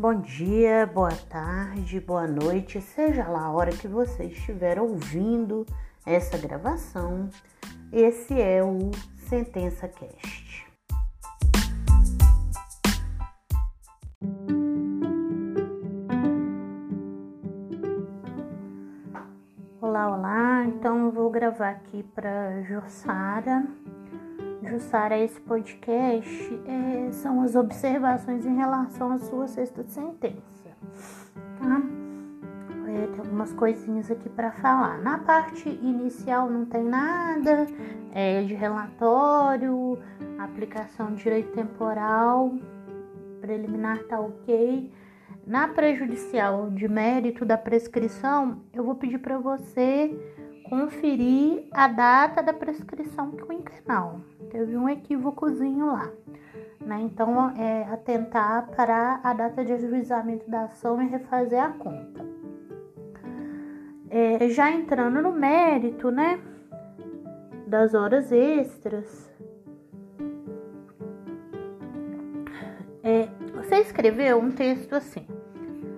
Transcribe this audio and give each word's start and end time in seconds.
Bom 0.00 0.20
dia, 0.20 0.86
boa 0.86 1.10
tarde, 1.28 1.98
boa 1.98 2.24
noite, 2.24 2.80
seja 2.80 3.26
lá 3.26 3.46
a 3.46 3.50
hora 3.50 3.72
que 3.72 3.88
você 3.88 4.26
estiver 4.26 4.80
ouvindo 4.80 5.66
essa 6.06 6.38
gravação. 6.38 7.28
Esse 7.92 8.40
é 8.40 8.62
o 8.62 8.92
Sentença 9.28 9.88
Cast. 9.88 10.68
Olá, 19.80 20.16
olá. 20.16 20.64
Então 20.64 21.10
vou 21.10 21.28
gravar 21.28 21.70
aqui 21.70 22.04
para 22.04 22.62
Jussara 22.62 23.66
Jussara, 24.68 25.18
esse 25.18 25.40
podcast 25.40 26.60
é, 26.66 27.10
são 27.10 27.40
as 27.40 27.54
observações 27.54 28.44
em 28.44 28.54
relação 28.54 29.10
à 29.12 29.18
sua 29.18 29.48
sexta 29.48 29.82
sentença, 29.84 30.68
tá? 31.58 31.82
É, 32.86 33.06
tem 33.06 33.20
algumas 33.20 33.52
coisinhas 33.54 34.10
aqui 34.10 34.28
para 34.28 34.50
falar. 34.52 34.98
Na 34.98 35.18
parte 35.18 35.68
inicial 35.68 36.50
não 36.50 36.66
tem 36.66 36.84
nada 36.84 37.66
é, 38.12 38.42
de 38.42 38.54
relatório, 38.54 39.98
aplicação 40.38 41.14
de 41.14 41.22
direito 41.22 41.52
temporal, 41.52 42.54
preliminar 43.40 44.02
tá 44.04 44.20
ok. 44.20 44.92
Na 45.46 45.68
prejudicial 45.68 46.70
de 46.70 46.86
mérito 46.86 47.44
da 47.44 47.56
prescrição, 47.56 48.60
eu 48.74 48.84
vou 48.84 48.94
pedir 48.94 49.18
para 49.18 49.38
você 49.38 50.14
conferir 50.68 51.64
a 51.72 51.88
data 51.88 52.42
da 52.42 52.52
prescrição 52.52 53.30
quinquenal. 53.32 54.20
Teve 54.50 54.76
um 54.76 54.88
equívocozinho 54.88 55.86
lá. 55.86 56.10
Né? 56.80 57.00
Então, 57.02 57.50
é 57.56 57.84
atentar 57.84 58.68
para 58.68 59.20
a 59.22 59.32
data 59.32 59.64
de 59.64 59.72
ajuizamento 59.72 60.48
da 60.48 60.64
ação 60.64 61.02
e 61.02 61.06
refazer 61.06 61.62
a 61.62 61.70
conta. 61.70 62.24
É, 64.10 64.48
já 64.48 64.70
entrando 64.70 65.20
no 65.20 65.32
mérito, 65.32 66.10
né, 66.10 66.40
das 67.66 67.92
horas 67.92 68.32
extras, 68.32 69.30
é, 73.02 73.28
você 73.54 73.76
escreveu 73.80 74.38
um 74.38 74.50
texto 74.50 74.94
assim: 74.94 75.26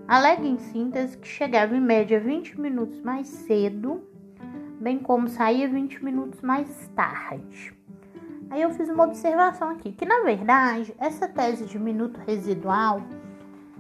alega 0.09 0.45
em 0.45 0.59
síntese 0.59 1.17
que 1.17 1.29
chegava 1.29 1.77
em 1.77 1.81
média 1.81 2.19
20 2.19 2.61
minutos 2.61 3.01
mais 3.01 3.29
cedo 3.29 4.10
bem 4.81 4.99
como 4.99 5.29
saía 5.29 5.69
20 5.69 6.03
minutos 6.03 6.41
mais 6.41 6.89
tarde. 6.97 7.73
Aí 8.49 8.63
eu 8.63 8.71
fiz 8.71 8.89
uma 8.89 9.05
observação 9.05 9.69
aqui, 9.69 9.93
que 9.93 10.05
na 10.05 10.23
verdade 10.23 10.95
essa 10.99 11.29
tese 11.29 11.67
de 11.67 11.79
minuto 11.79 12.19
residual, 12.27 13.03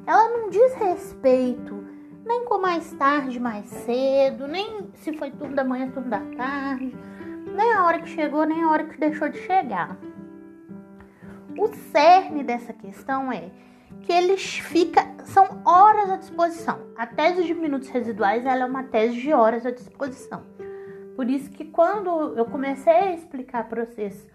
ela 0.07 0.29
não 0.29 0.51
diz 0.51 0.75
respeito 0.75 1.85
nem 2.25 2.45
com 2.45 2.59
mais 2.59 2.93
tarde, 2.93 3.41
mais 3.41 3.67
cedo, 3.67 4.47
nem 4.47 4.91
se 4.95 5.13
foi 5.15 5.31
turno 5.31 5.57
da 5.57 5.65
manhã, 5.65 5.91
turno 5.91 6.11
da 6.11 6.21
tarde, 6.37 6.95
nem 7.57 7.73
a 7.73 7.85
hora 7.85 8.01
que 8.01 8.09
chegou, 8.09 8.45
nem 8.45 8.63
a 8.63 8.71
hora 8.71 8.85
que 8.85 9.01
deixou 9.01 9.29
de 9.29 9.39
chegar. 9.39 9.97
O 11.59 11.67
cerne 11.91 12.45
dessa 12.45 12.73
questão 12.73 13.33
é 13.33 13.51
que 14.03 14.13
eles 14.13 14.59
fica 14.59 15.05
são 15.25 15.63
horas 15.65 16.11
à 16.11 16.17
disposição. 16.17 16.79
A 16.97 17.07
tese 17.07 17.45
de 17.45 17.55
minutos 17.55 17.89
residuais 17.89 18.47
ela 18.47 18.63
é 18.63 18.65
uma 18.65 18.85
tese 18.85 19.21
de 19.21 19.33
horas 19.33 19.67
à 19.67 19.71
disposição. 19.71 20.45
Por 21.21 21.29
isso 21.29 21.51
que 21.51 21.67
quando 21.67 22.09
eu 22.35 22.47
comecei 22.47 22.95
a 22.95 23.13
explicar 23.13 23.69
para 23.69 23.85
vocês 23.85 24.27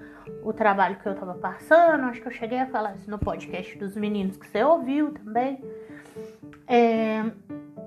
o 0.43 0.53
trabalho 0.53 0.97
que 0.97 1.07
eu 1.07 1.13
estava 1.13 1.33
passando, 1.33 2.03
acho 2.03 2.21
que 2.21 2.27
eu 2.27 2.31
cheguei 2.31 2.59
a 2.59 2.67
falar 2.67 2.93
isso 2.93 3.09
no 3.09 3.17
podcast 3.17 3.75
dos 3.79 3.95
meninos 3.95 4.37
que 4.37 4.45
você 4.45 4.63
ouviu 4.63 5.11
também. 5.11 5.65
É, 6.67 7.23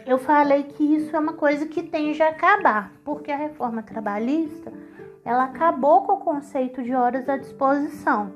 eu 0.04 0.18
falei 0.18 0.64
que 0.64 0.82
isso 0.82 1.14
é 1.14 1.18
uma 1.20 1.34
coisa 1.34 1.64
que 1.64 1.80
tende 1.80 2.20
a 2.20 2.30
acabar, 2.30 2.92
porque 3.04 3.30
a 3.30 3.36
reforma 3.36 3.84
trabalhista 3.84 4.72
ela 5.24 5.44
acabou 5.44 6.02
com 6.02 6.14
o 6.14 6.18
conceito 6.18 6.82
de 6.82 6.92
horas 6.92 7.28
à 7.28 7.36
disposição. 7.36 8.32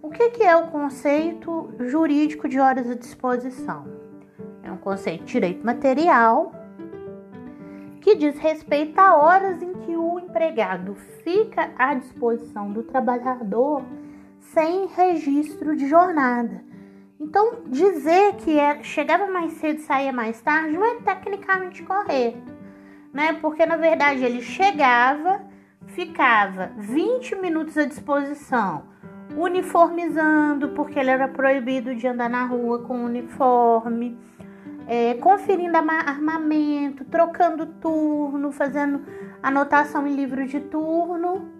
O 0.00 0.08
que, 0.08 0.30
que 0.30 0.42
é 0.42 0.56
o 0.56 0.68
conceito 0.68 1.70
jurídico 1.80 2.48
de 2.48 2.58
horas 2.58 2.88
à 2.88 2.94
disposição? 2.94 3.84
É 4.62 4.72
um 4.72 4.78
conceito 4.78 5.26
de 5.26 5.32
direito 5.32 5.66
material 5.66 6.57
que 8.00 8.14
diz 8.14 8.38
respeito 8.38 8.98
a 8.98 9.16
horas 9.16 9.62
em 9.62 9.72
que 9.74 9.96
o 9.96 10.18
empregado 10.18 10.94
fica 11.22 11.70
à 11.76 11.94
disposição 11.94 12.72
do 12.72 12.82
trabalhador 12.82 13.82
sem 14.40 14.86
registro 14.86 15.76
de 15.76 15.88
jornada. 15.88 16.62
Então, 17.20 17.62
dizer 17.66 18.36
que 18.36 18.58
é, 18.58 18.82
chegava 18.82 19.26
mais 19.26 19.52
cedo 19.54 19.80
e 19.80 19.82
saía 19.82 20.12
mais 20.12 20.40
tarde 20.40 20.72
não 20.72 20.84
é 20.84 21.00
tecnicamente 21.00 21.82
correto, 21.82 22.52
né? 23.12 23.32
Porque 23.40 23.66
na 23.66 23.76
verdade 23.76 24.24
ele 24.24 24.40
chegava, 24.40 25.40
ficava 25.88 26.70
20 26.76 27.34
minutos 27.36 27.76
à 27.76 27.84
disposição, 27.84 28.84
uniformizando, 29.36 30.68
porque 30.70 30.98
ele 30.98 31.10
era 31.10 31.26
proibido 31.26 31.94
de 31.94 32.06
andar 32.06 32.30
na 32.30 32.44
rua 32.44 32.82
com 32.82 33.04
uniforme 33.04 34.16
é, 34.88 35.14
conferindo 35.14 35.76
armamento, 35.76 37.04
trocando 37.04 37.66
turno, 37.66 38.50
fazendo 38.50 39.02
anotação 39.42 40.06
em 40.06 40.16
livro 40.16 40.46
de 40.46 40.60
turno 40.60 41.52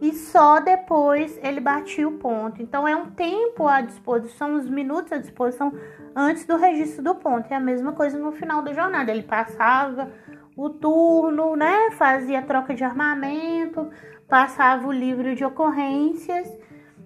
e 0.00 0.12
só 0.12 0.58
depois 0.58 1.38
ele 1.44 1.60
batia 1.60 2.08
o 2.08 2.18
ponto. 2.18 2.60
Então 2.60 2.86
é 2.88 2.96
um 2.96 3.12
tempo 3.12 3.68
à 3.68 3.80
disposição, 3.80 4.54
uns 4.54 4.68
minutos 4.68 5.12
à 5.12 5.18
disposição 5.18 5.72
antes 6.14 6.44
do 6.44 6.56
registro 6.56 7.04
do 7.04 7.14
ponto. 7.14 7.46
É 7.52 7.54
a 7.54 7.60
mesma 7.60 7.92
coisa 7.92 8.18
no 8.18 8.32
final 8.32 8.62
da 8.62 8.72
jornada. 8.72 9.12
Ele 9.12 9.22
passava 9.22 10.10
o 10.56 10.68
turno, 10.68 11.54
né? 11.54 11.92
Fazia 11.92 12.42
troca 12.42 12.74
de 12.74 12.82
armamento, 12.82 13.88
passava 14.28 14.88
o 14.88 14.92
livro 14.92 15.36
de 15.36 15.44
ocorrências 15.44 16.48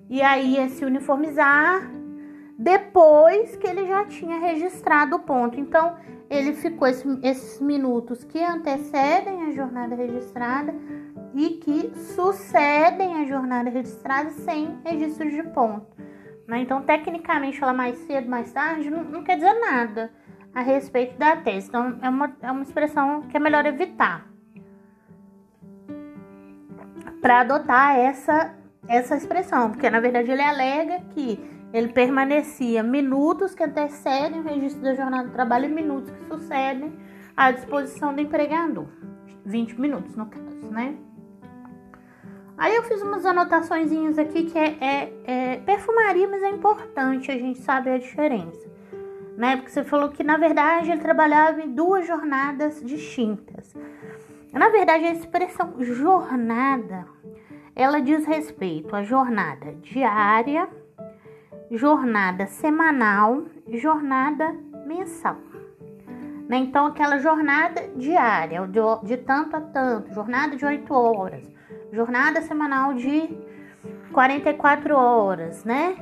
e 0.08 0.22
aí 0.22 0.54
ia 0.54 0.68
se 0.70 0.82
uniformizar 0.82 1.90
depois 2.58 3.54
que 3.56 3.66
ele 3.66 3.86
já 3.86 4.04
tinha 4.06 4.38
registrado 4.38 5.16
o 5.16 5.20
ponto. 5.20 5.60
Então, 5.60 5.96
ele 6.30 6.54
ficou 6.54 6.88
esse, 6.88 7.06
esses 7.22 7.60
minutos 7.60 8.24
que 8.24 8.42
antecedem 8.42 9.44
a 9.44 9.50
jornada 9.52 9.94
registrada 9.94 10.74
e 11.34 11.50
que 11.50 11.92
sucedem 12.14 13.16
a 13.16 13.24
jornada 13.26 13.68
registrada 13.68 14.30
sem 14.30 14.78
registro 14.84 15.30
de 15.30 15.42
ponto. 15.42 15.86
Né? 16.48 16.60
Então, 16.60 16.82
tecnicamente, 16.82 17.58
falar 17.58 17.74
mais 17.74 17.98
cedo, 17.98 18.28
mais 18.28 18.50
tarde, 18.52 18.88
não, 18.88 19.04
não 19.04 19.22
quer 19.22 19.36
dizer 19.36 19.54
nada 19.54 20.10
a 20.54 20.62
respeito 20.62 21.18
da 21.18 21.36
tese. 21.36 21.68
Então, 21.68 21.98
é 22.00 22.08
uma, 22.08 22.34
é 22.40 22.50
uma 22.50 22.62
expressão 22.62 23.22
que 23.22 23.36
é 23.36 23.40
melhor 23.40 23.66
evitar 23.66 24.26
para 27.20 27.40
adotar 27.40 27.96
essa, 27.98 28.54
essa 28.86 29.16
expressão, 29.16 29.70
porque 29.70 29.90
na 29.90 29.98
verdade 29.98 30.30
ele 30.30 30.42
alega 30.42 31.00
que 31.10 31.55
ele 31.76 31.88
permanecia 31.88 32.82
minutos 32.82 33.54
que 33.54 33.62
antecedem 33.62 34.40
o 34.40 34.42
registro 34.42 34.82
da 34.82 34.94
jornada 34.94 35.28
de 35.28 35.34
trabalho 35.34 35.66
e 35.66 35.68
minutos 35.68 36.10
que 36.10 36.24
sucedem 36.24 36.90
à 37.36 37.50
disposição 37.50 38.14
do 38.14 38.20
empregador. 38.22 38.86
20 39.44 39.78
minutos, 39.78 40.16
no 40.16 40.24
caso, 40.24 40.70
né? 40.70 40.96
Aí 42.56 42.74
eu 42.74 42.82
fiz 42.84 43.02
umas 43.02 43.26
anotações 43.26 43.92
aqui 44.18 44.44
que 44.44 44.58
é, 44.58 44.78
é, 44.80 45.12
é, 45.24 45.56
perfumaria, 45.58 46.26
mas 46.26 46.42
é 46.42 46.48
importante 46.48 47.30
a 47.30 47.36
gente 47.36 47.58
saber 47.58 47.90
a 47.90 47.98
diferença. 47.98 48.70
Né? 49.36 49.56
Porque 49.56 49.70
você 49.70 49.84
falou 49.84 50.08
que, 50.08 50.24
na 50.24 50.38
verdade, 50.38 50.90
ele 50.90 51.02
trabalhava 51.02 51.60
em 51.60 51.74
duas 51.74 52.06
jornadas 52.06 52.82
distintas. 52.82 53.74
Na 54.50 54.70
verdade, 54.70 55.04
a 55.04 55.12
expressão 55.12 55.74
jornada, 55.80 57.06
ela 57.74 58.00
diz 58.00 58.24
respeito 58.24 58.96
à 58.96 59.02
jornada 59.02 59.74
diária, 59.82 60.66
jornada 61.70 62.46
semanal, 62.46 63.44
jornada 63.68 64.54
mensal. 64.86 65.36
Né? 66.48 66.58
Então, 66.58 66.86
aquela 66.86 67.18
jornada 67.18 67.88
diária, 67.96 68.60
de, 69.02 69.16
tanto 69.16 69.56
a 69.56 69.60
tanto, 69.60 70.14
jornada 70.14 70.56
de 70.56 70.64
8 70.64 70.94
horas, 70.94 71.50
jornada 71.92 72.40
semanal 72.42 72.94
de 72.94 73.36
44 74.12 74.94
horas, 74.94 75.64
né? 75.64 75.96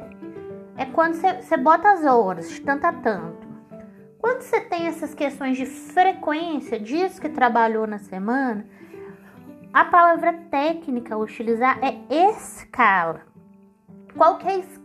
É 0.77 0.85
quando 0.85 1.15
você 1.15 1.57
bota 1.57 1.91
as 1.93 2.05
horas, 2.05 2.51
de 2.51 2.61
tanto 2.61 2.85
a 2.85 2.93
tanto. 2.93 3.45
Quando 4.19 4.41
você 4.41 4.61
tem 4.61 4.87
essas 4.87 5.15
questões 5.15 5.57
de 5.57 5.67
frequência, 5.67 6.81
dias 6.81 7.19
que 7.19 7.29
trabalhou 7.29 7.87
na 7.87 7.99
semana, 7.99 8.67
a 9.73 9.85
palavra 9.85 10.33
técnica 10.51 11.15
a 11.15 11.19
utilizar 11.19 11.79
é 11.83 11.99
escala. 12.31 13.23
Qual 14.17 14.39
que 14.39 14.47
é 14.47 14.53
a 14.53 14.59
escala 14.59 14.84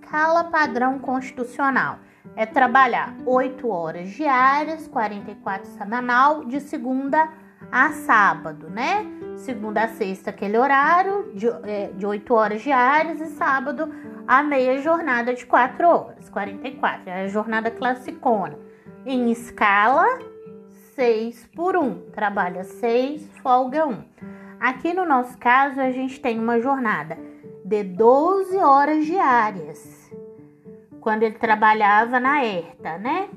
padrão 0.51 1.00
constitucional? 1.00 2.00
É 2.35 2.45
trabalhar 2.45 3.15
8 3.25 3.67
horas 3.69 4.09
diárias, 4.09 4.88
44 4.88 5.69
semanal, 5.71 6.45
de 6.45 6.59
segunda 6.59 7.29
a 7.71 7.91
sábado, 7.91 8.69
né? 8.69 9.06
Segunda 9.38 9.83
a 9.83 9.88
sexta, 9.88 10.29
aquele 10.29 10.57
horário 10.57 11.31
de, 11.33 11.47
é, 11.63 11.91
de 11.95 12.06
8 12.06 12.33
horas 12.33 12.61
diárias, 12.61 13.21
e 13.21 13.27
sábado 13.27 13.94
a 14.27 14.44
meia 14.44 14.81
jornada 14.81 15.33
de 15.33 15.45
4 15.45 15.88
horas, 15.88 16.29
44, 16.29 17.09
é 17.09 17.23
a 17.23 17.27
jornada 17.27 17.71
classicona. 17.71 18.57
em 19.06 19.31
escala 19.31 20.06
6 20.95 21.47
por 21.56 21.77
1. 21.77 22.11
Trabalha 22.11 22.63
6, 22.63 23.27
folga 23.41 23.88
1. 23.88 24.03
Aqui 24.59 24.94
no 24.94 25.06
nosso 25.06 25.38
caso, 25.38 25.79
a 25.79 25.91
gente 25.91 26.19
tem 26.19 26.38
uma 26.38 26.59
jornada 26.59 27.17
de 27.63 27.83
12 27.83 28.57
horas 28.57 29.06
diárias. 29.06 29.99
Quando 31.01 31.24
ele 31.24 31.36
trabalhava 31.36 32.19
na 32.19 32.44
ERTA, 32.44 32.98
né? 32.98 33.30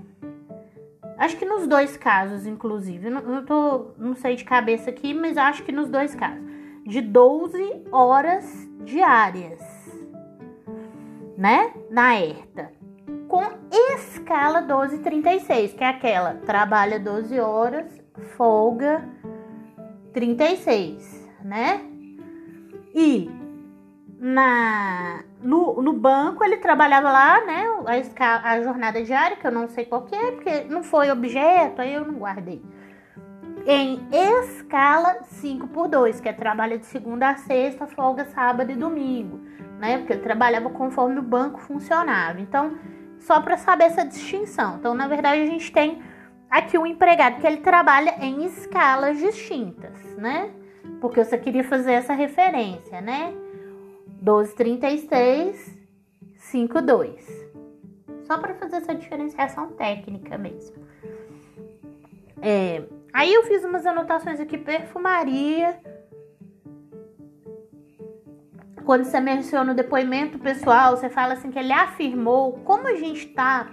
Acho 1.18 1.36
que 1.36 1.44
nos 1.44 1.66
dois 1.66 1.96
casos, 1.96 2.46
inclusive. 2.46 3.08
Não, 3.08 3.22
não, 3.22 3.44
tô, 3.44 3.92
não 3.96 4.14
sei 4.14 4.34
de 4.36 4.44
cabeça 4.44 4.90
aqui, 4.90 5.14
mas 5.14 5.36
acho 5.36 5.62
que 5.62 5.72
nos 5.72 5.88
dois 5.88 6.14
casos. 6.14 6.42
De 6.84 7.00
12 7.00 7.84
horas 7.92 8.68
diárias, 8.84 9.60
né? 11.36 11.72
Na 11.90 12.18
ERTA. 12.18 12.72
Com 13.28 13.44
escala 13.70 14.62
12,36, 14.62 15.76
que 15.76 15.84
é 15.84 15.88
aquela 15.88 16.34
trabalha 16.44 16.98
12 16.98 17.38
horas, 17.38 17.86
folga 18.36 19.08
36, 20.12 21.30
né? 21.42 21.80
E 22.94 23.30
na 24.22 25.24
no, 25.42 25.82
no 25.82 25.92
banco 25.92 26.44
ele 26.44 26.58
trabalhava 26.58 27.10
lá, 27.10 27.44
né? 27.44 27.64
A, 28.20 28.52
a 28.52 28.62
jornada 28.62 29.02
diária, 29.02 29.36
que 29.36 29.44
eu 29.44 29.50
não 29.50 29.66
sei 29.66 29.84
qual 29.84 30.02
que 30.02 30.14
é, 30.14 30.30
porque 30.30 30.60
não 30.70 30.84
foi 30.84 31.10
objeto, 31.10 31.82
aí 31.82 31.92
eu 31.92 32.04
não 32.04 32.14
guardei. 32.14 32.62
Em 33.66 34.00
escala 34.12 35.24
5 35.24 35.66
por 35.66 35.88
2, 35.88 36.20
que 36.20 36.28
é 36.28 36.32
trabalho 36.32 36.78
de 36.78 36.86
segunda 36.86 37.30
a 37.30 37.36
sexta, 37.36 37.88
folga 37.88 38.24
sábado 38.26 38.70
e 38.70 38.76
domingo, 38.76 39.40
né? 39.80 39.98
Porque 39.98 40.12
ele 40.12 40.22
trabalhava 40.22 40.70
conforme 40.70 41.18
o 41.18 41.22
banco 41.22 41.58
funcionava. 41.58 42.40
Então, 42.40 42.78
só 43.18 43.40
para 43.40 43.56
saber 43.56 43.84
essa 43.84 44.04
distinção. 44.04 44.76
Então, 44.76 44.94
na 44.94 45.08
verdade, 45.08 45.42
a 45.42 45.46
gente 45.46 45.72
tem 45.72 46.00
aqui 46.48 46.78
um 46.78 46.86
empregado 46.86 47.40
que 47.40 47.46
ele 47.46 47.56
trabalha 47.56 48.14
em 48.20 48.44
escalas 48.44 49.18
distintas, 49.18 49.98
né? 50.16 50.50
Porque 51.00 51.18
eu 51.18 51.24
só 51.24 51.36
queria 51.36 51.64
fazer 51.64 51.92
essa 51.94 52.12
referência, 52.12 53.00
né? 53.00 53.34
1236, 54.22 55.76
52. 56.36 57.52
Só 58.22 58.38
para 58.38 58.54
fazer 58.54 58.76
essa 58.76 58.94
diferenciação 58.94 59.72
técnica 59.72 60.38
mesmo. 60.38 60.76
É, 62.40 62.84
aí 63.12 63.34
eu 63.34 63.42
fiz 63.42 63.64
umas 63.64 63.84
anotações 63.84 64.38
aqui, 64.38 64.56
perfumaria. 64.56 65.76
Quando 68.84 69.04
você 69.04 69.20
menciona 69.20 69.72
o 69.72 69.76
depoimento 69.76 70.38
pessoal, 70.38 70.96
você 70.96 71.08
fala 71.08 71.34
assim 71.34 71.50
que 71.50 71.58
ele 71.58 71.72
afirmou 71.72 72.52
como 72.64 72.86
a 72.86 72.94
gente 72.94 73.26
está 73.26 73.68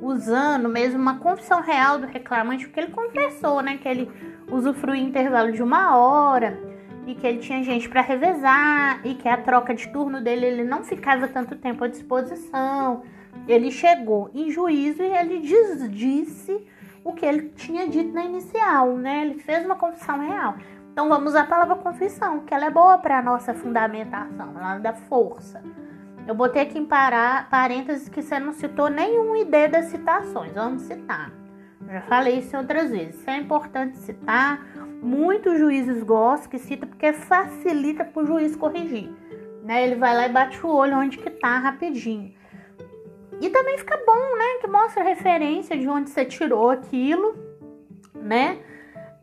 usando 0.00 0.66
mesmo 0.66 0.98
uma 0.98 1.18
confissão 1.18 1.60
real 1.60 1.98
do 1.98 2.06
reclamante, 2.06 2.64
porque 2.66 2.80
ele 2.80 2.92
confessou, 2.92 3.60
né, 3.60 3.76
que 3.76 3.86
ele 3.86 4.10
usufruía 4.50 5.02
intervalo 5.02 5.52
de 5.52 5.62
uma 5.62 5.96
hora 5.96 6.69
e 7.06 7.14
que 7.14 7.26
ele 7.26 7.38
tinha 7.38 7.62
gente 7.62 7.88
para 7.88 8.00
revezar 8.00 9.00
e 9.04 9.14
que 9.14 9.28
a 9.28 9.36
troca 9.36 9.74
de 9.74 9.88
turno 9.88 10.20
dele 10.20 10.46
ele 10.46 10.64
não 10.64 10.82
ficava 10.82 11.26
tanto 11.28 11.56
tempo 11.56 11.84
à 11.84 11.88
disposição. 11.88 13.02
Ele 13.48 13.70
chegou 13.70 14.30
em 14.34 14.50
juízo 14.50 15.02
e 15.02 15.06
ele 15.06 15.40
disse 15.40 16.66
o 17.02 17.12
que 17.12 17.24
ele 17.24 17.48
tinha 17.50 17.88
dito 17.88 18.12
na 18.12 18.24
inicial, 18.24 18.96
né? 18.96 19.22
Ele 19.22 19.40
fez 19.40 19.64
uma 19.64 19.76
confissão 19.76 20.18
real. 20.18 20.56
Então 20.92 21.08
vamos 21.08 21.34
a 21.34 21.44
palavra 21.44 21.76
confissão, 21.76 22.40
que 22.40 22.52
ela 22.52 22.66
é 22.66 22.70
boa 22.70 22.98
para 22.98 23.18
a 23.18 23.22
nossa 23.22 23.54
fundamentação, 23.54 24.52
ela 24.56 24.78
dá 24.78 24.92
força. 24.92 25.62
Eu 26.26 26.34
botei 26.34 26.62
aqui 26.62 26.78
em 26.78 26.84
parênteses 26.84 28.08
que 28.08 28.22
você 28.22 28.38
não 28.38 28.52
citou 28.52 28.88
nenhum 28.88 29.34
ID 29.34 29.70
das 29.70 29.86
citações. 29.86 30.52
Vamos 30.52 30.82
citar. 30.82 31.32
já 31.88 32.02
falei 32.02 32.38
isso 32.38 32.56
outras 32.56 32.90
vezes. 32.90 33.16
Isso 33.16 33.30
é 33.30 33.36
importante 33.38 33.96
citar 33.98 34.64
Muitos 35.02 35.58
juízes 35.58 36.02
gostam 36.02 36.50
que 36.50 36.58
cita 36.58 36.86
porque 36.86 37.12
facilita 37.12 38.04
para 38.04 38.22
o 38.22 38.26
juiz 38.26 38.54
corrigir. 38.54 39.10
Né? 39.64 39.84
Ele 39.84 39.96
vai 39.96 40.14
lá 40.14 40.26
e 40.26 40.32
bate 40.32 40.64
o 40.64 40.68
olho 40.68 40.98
onde 40.98 41.18
que 41.18 41.30
tá 41.30 41.58
rapidinho. 41.58 42.34
E 43.40 43.48
também 43.48 43.78
fica 43.78 43.96
bom, 44.06 44.36
né? 44.36 44.58
Que 44.60 44.66
mostra 44.66 45.02
referência 45.02 45.76
de 45.76 45.88
onde 45.88 46.10
você 46.10 46.26
tirou 46.26 46.68
aquilo, 46.68 47.34
né? 48.14 48.58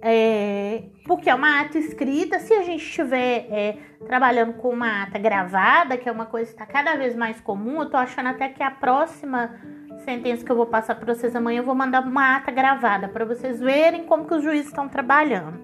É, 0.01 0.83
porque 1.05 1.29
é 1.29 1.35
uma 1.35 1.61
ata 1.61 1.77
escrita. 1.77 2.39
Se 2.39 2.53
a 2.53 2.63
gente 2.63 2.83
estiver 2.83 3.47
é, 3.51 3.77
trabalhando 4.07 4.53
com 4.53 4.69
uma 4.69 5.03
ata 5.03 5.19
gravada, 5.19 5.97
que 5.97 6.09
é 6.09 6.11
uma 6.11 6.25
coisa 6.25 6.47
que 6.47 6.53
está 6.53 6.65
cada 6.65 6.95
vez 6.95 7.15
mais 7.15 7.39
comum, 7.39 7.81
eu 7.81 7.89
tô 7.89 7.97
achando 7.97 8.29
até 8.29 8.49
que 8.49 8.63
a 8.63 8.71
próxima 8.71 9.55
sentença 9.99 10.43
que 10.43 10.51
eu 10.51 10.55
vou 10.55 10.65
passar 10.65 10.95
para 10.95 11.13
vocês 11.13 11.35
amanhã, 11.35 11.59
eu 11.59 11.63
vou 11.63 11.75
mandar 11.75 12.05
uma 12.05 12.37
ata 12.37 12.51
gravada 12.51 13.07
para 13.07 13.25
vocês 13.25 13.59
verem 13.59 14.05
como 14.05 14.25
que 14.25 14.33
os 14.33 14.43
juízes 14.43 14.67
estão 14.67 14.87
trabalhando. 14.87 15.59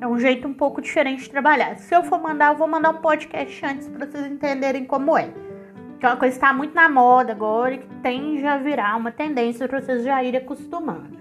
É 0.00 0.06
um 0.06 0.18
jeito 0.18 0.46
um 0.46 0.54
pouco 0.54 0.80
diferente 0.80 1.24
de 1.24 1.30
trabalhar. 1.30 1.76
Se 1.76 1.94
eu 1.94 2.04
for 2.04 2.20
mandar, 2.20 2.52
eu 2.52 2.56
vou 2.56 2.68
mandar 2.68 2.90
um 2.90 3.00
podcast 3.00 3.66
antes 3.66 3.88
para 3.88 4.06
vocês 4.06 4.26
entenderem 4.26 4.84
como 4.84 5.16
é. 5.16 5.30
Que 5.98 6.06
é 6.06 6.08
uma 6.08 6.16
coisa 6.16 6.38
que 6.38 6.44
está 6.44 6.52
muito 6.52 6.74
na 6.74 6.88
moda 6.88 7.32
agora 7.32 7.74
e 7.74 7.78
que 7.78 7.94
tende 7.96 8.46
a 8.46 8.56
virar 8.56 8.96
uma 8.96 9.10
tendência 9.10 9.66
para 9.66 9.80
vocês 9.80 10.04
já 10.04 10.22
irem 10.22 10.40
acostumando. 10.40 11.18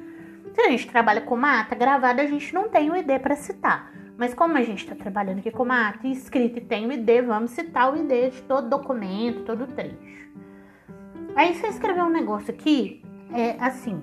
Se 0.54 0.62
a 0.62 0.69
gente 0.69 0.88
trabalha 0.88 1.21
com 1.21 1.36
uma 1.36 1.62
ata 1.62 1.75
gravada, 1.75 2.21
a 2.21 2.27
gente 2.27 2.54
não 2.54 2.69
tem 2.69 2.92
o 2.92 2.95
ID 2.95 3.19
para 3.19 3.36
citar. 3.36 3.92
Mas 4.18 4.33
como 4.33 4.57
a 4.57 4.63
gente 4.63 4.83
está 4.83 4.95
trabalhando 4.95 5.39
aqui 5.39 5.51
com 5.51 5.63
uma 5.63 5.89
ata 5.89 6.07
escrita 6.07 6.59
e 6.59 6.62
tem 6.62 6.88
o 6.88 6.92
ID, 6.92 7.24
vamos 7.25 7.51
citar 7.51 7.94
o 7.94 7.98
ID 7.98 8.33
de 8.33 8.42
todo 8.44 8.68
documento, 8.69 9.44
todo 9.44 9.68
trecho. 9.68 10.27
Aí 11.37 11.53
você 11.53 11.67
escreveu 11.67 12.05
um 12.05 12.09
negócio 12.09 12.51
aqui, 12.51 13.03
é 13.31 13.63
assim, 13.63 14.01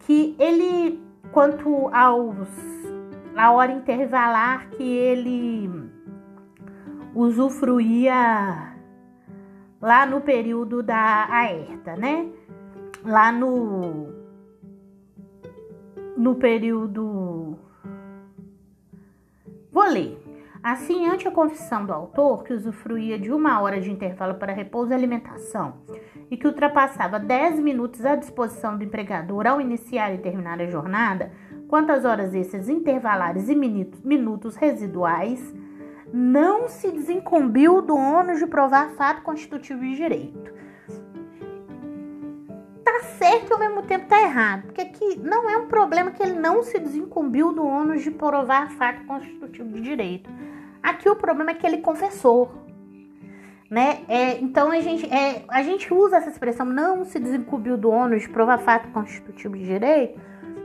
que 0.00 0.36
ele, 0.38 1.02
quanto 1.32 1.88
aos 1.88 2.36
a 3.34 3.50
hora 3.50 3.72
intervalar 3.72 4.68
que 4.68 4.82
ele 4.82 5.70
usufruía 7.14 8.76
lá 9.80 10.04
no 10.04 10.20
período 10.20 10.82
da 10.82 11.26
aerta, 11.30 11.96
né? 11.96 12.28
Lá 13.02 13.32
no 13.32 14.14
no 16.18 16.34
período 16.34 17.58
Vou 19.72 19.84
ler. 19.84 20.25
Assim, 20.68 21.06
ante 21.06 21.28
a 21.28 21.30
confissão 21.30 21.86
do 21.86 21.92
autor, 21.92 22.42
que 22.42 22.52
usufruía 22.52 23.16
de 23.16 23.30
uma 23.30 23.60
hora 23.60 23.80
de 23.80 23.88
intervalo 23.88 24.34
para 24.34 24.52
repouso 24.52 24.90
e 24.90 24.94
alimentação, 24.94 25.74
e 26.28 26.36
que 26.36 26.44
ultrapassava 26.44 27.20
10 27.20 27.60
minutos 27.60 28.04
à 28.04 28.16
disposição 28.16 28.76
do 28.76 28.82
empregador 28.82 29.46
ao 29.46 29.60
iniciar 29.60 30.12
e 30.12 30.18
terminar 30.18 30.60
a 30.60 30.66
jornada, 30.66 31.30
quantas 31.68 32.04
horas 32.04 32.34
esses 32.34 32.68
intervalares 32.68 33.48
e 33.48 33.54
minutos 33.54 34.56
residuais, 34.56 35.54
não 36.12 36.66
se 36.66 36.90
desincumbiu 36.90 37.80
do 37.80 37.94
ônus 37.94 38.40
de 38.40 38.46
provar 38.48 38.90
fato 38.96 39.22
constitutivo 39.22 39.82
de 39.82 39.94
direito. 39.94 40.52
Tá 42.84 43.02
certo 43.18 43.50
e 43.50 43.52
ao 43.52 43.60
mesmo 43.60 43.82
tempo 43.82 44.06
tá 44.08 44.20
errado, 44.20 44.64
porque 44.64 44.80
aqui 44.80 45.16
não 45.16 45.48
é 45.48 45.56
um 45.56 45.68
problema 45.68 46.10
que 46.10 46.24
ele 46.24 46.34
não 46.34 46.64
se 46.64 46.76
desincumbiu 46.80 47.52
do 47.52 47.64
ônus 47.64 48.02
de 48.02 48.10
provar 48.10 48.72
fato 48.72 49.04
constitutivo 49.04 49.70
de 49.70 49.80
direito. 49.80 50.45
Aqui 50.88 51.08
o 51.08 51.16
problema 51.16 51.50
é 51.50 51.54
que 51.54 51.66
ele 51.66 51.78
confessou 51.78 52.66
né? 53.70 54.04
É, 54.08 54.38
então 54.38 54.70
a 54.70 54.80
gente, 54.80 55.12
é, 55.12 55.44
a 55.48 55.62
gente 55.62 55.92
usa 55.92 56.18
essa 56.18 56.30
expressão 56.30 56.66
não 56.66 57.04
se 57.04 57.18
desincumbiu 57.18 57.76
do 57.76 57.90
ônus 57.90 58.22
de 58.22 58.28
provar 58.28 58.58
fato 58.58 58.88
constitutivo 58.92 59.56
de 59.56 59.64
direito, 59.64 60.20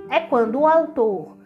é 0.10 0.20
quando 0.20 0.60
o 0.60 0.68
autor 0.68 1.38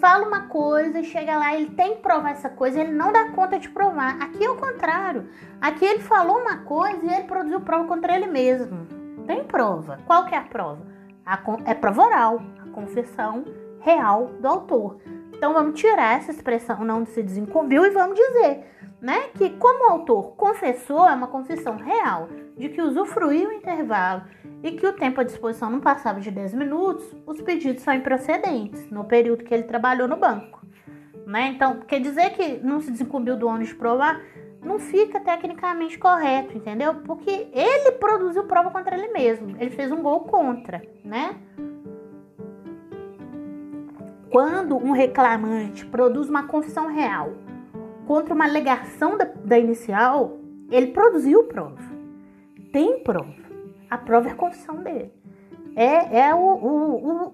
fala 0.00 0.26
uma 0.26 0.42
coisa 0.42 1.00
e 1.00 1.04
chega 1.04 1.36
lá, 1.36 1.54
ele 1.54 1.70
tem 1.70 1.96
que 1.96 2.02
provar 2.02 2.30
essa 2.30 2.48
coisa, 2.48 2.80
ele 2.80 2.92
não 2.92 3.12
dá 3.12 3.30
conta 3.32 3.58
de 3.58 3.68
provar. 3.68 4.16
Aqui 4.22 4.44
é 4.44 4.50
o 4.50 4.56
contrário. 4.56 5.28
Aqui 5.60 5.84
ele 5.84 6.00
falou 6.00 6.38
uma 6.38 6.58
coisa 6.58 7.04
e 7.04 7.12
ele 7.12 7.24
produziu 7.24 7.60
prova 7.60 7.86
contra 7.86 8.14
ele 8.14 8.26
mesmo. 8.26 8.86
Tem 9.26 9.44
prova. 9.44 9.98
Qual 10.06 10.26
que 10.26 10.34
é 10.34 10.38
a 10.38 10.42
prova? 10.42 10.86
A, 11.26 11.38
é 11.66 11.74
prova 11.74 12.02
oral, 12.02 12.40
a 12.64 12.68
confissão 12.70 13.44
real 13.80 14.26
do 14.40 14.46
autor. 14.46 14.98
Então 15.38 15.52
vamos 15.52 15.80
tirar 15.80 16.18
essa 16.18 16.32
expressão 16.32 16.84
não 16.84 17.06
se 17.06 17.22
desincumbiu 17.22 17.86
e 17.86 17.90
vamos 17.90 18.16
dizer 18.16 18.64
né, 19.00 19.28
que 19.36 19.50
como 19.50 19.88
o 19.88 19.92
autor 19.92 20.32
confessou, 20.32 21.06
é 21.06 21.14
uma 21.14 21.28
confissão 21.28 21.76
real, 21.76 22.28
de 22.56 22.68
que 22.68 22.82
usufruiu 22.82 23.48
o 23.48 23.52
intervalo 23.52 24.24
e 24.64 24.72
que 24.72 24.84
o 24.84 24.92
tempo 24.92 25.20
à 25.20 25.24
disposição 25.24 25.70
não 25.70 25.78
passava 25.78 26.20
de 26.20 26.32
10 26.32 26.54
minutos, 26.54 27.04
os 27.24 27.40
pedidos 27.40 27.84
são 27.84 27.94
improcedentes 27.94 28.90
no 28.90 29.04
período 29.04 29.44
que 29.44 29.54
ele 29.54 29.62
trabalhou 29.62 30.08
no 30.08 30.16
banco. 30.16 30.66
Né? 31.24 31.52
Então, 31.54 31.80
quer 31.86 32.00
dizer 32.00 32.30
que 32.30 32.58
não 32.58 32.80
se 32.80 32.90
desincumbiu 32.90 33.36
do 33.36 33.46
ônus 33.46 33.68
de 33.68 33.76
provar, 33.76 34.20
não 34.60 34.80
fica 34.80 35.20
tecnicamente 35.20 35.96
correto, 35.96 36.56
entendeu? 36.56 36.96
Porque 37.04 37.48
ele 37.52 37.92
produziu 37.92 38.42
prova 38.44 38.72
contra 38.72 38.96
ele 38.98 39.12
mesmo, 39.12 39.56
ele 39.60 39.70
fez 39.70 39.92
um 39.92 40.02
gol 40.02 40.22
contra, 40.22 40.82
né? 41.04 41.36
Quando 44.30 44.76
um 44.76 44.92
reclamante 44.92 45.86
produz 45.86 46.28
uma 46.28 46.46
confissão 46.46 46.88
real 46.88 47.32
contra 48.06 48.34
uma 48.34 48.44
alegação 48.44 49.16
da, 49.16 49.24
da 49.24 49.58
inicial, 49.58 50.38
ele 50.70 50.88
produziu 50.88 51.44
prova. 51.44 51.82
Tem 52.72 53.02
prova. 53.02 53.34
A 53.90 53.96
prova 53.96 54.28
é 54.28 54.32
a 54.32 54.36
confissão 54.36 54.76
dele. 54.82 55.12
é, 55.74 56.20
é 56.20 56.34
o, 56.34 56.38
o, 56.38 57.26
o 57.26 57.32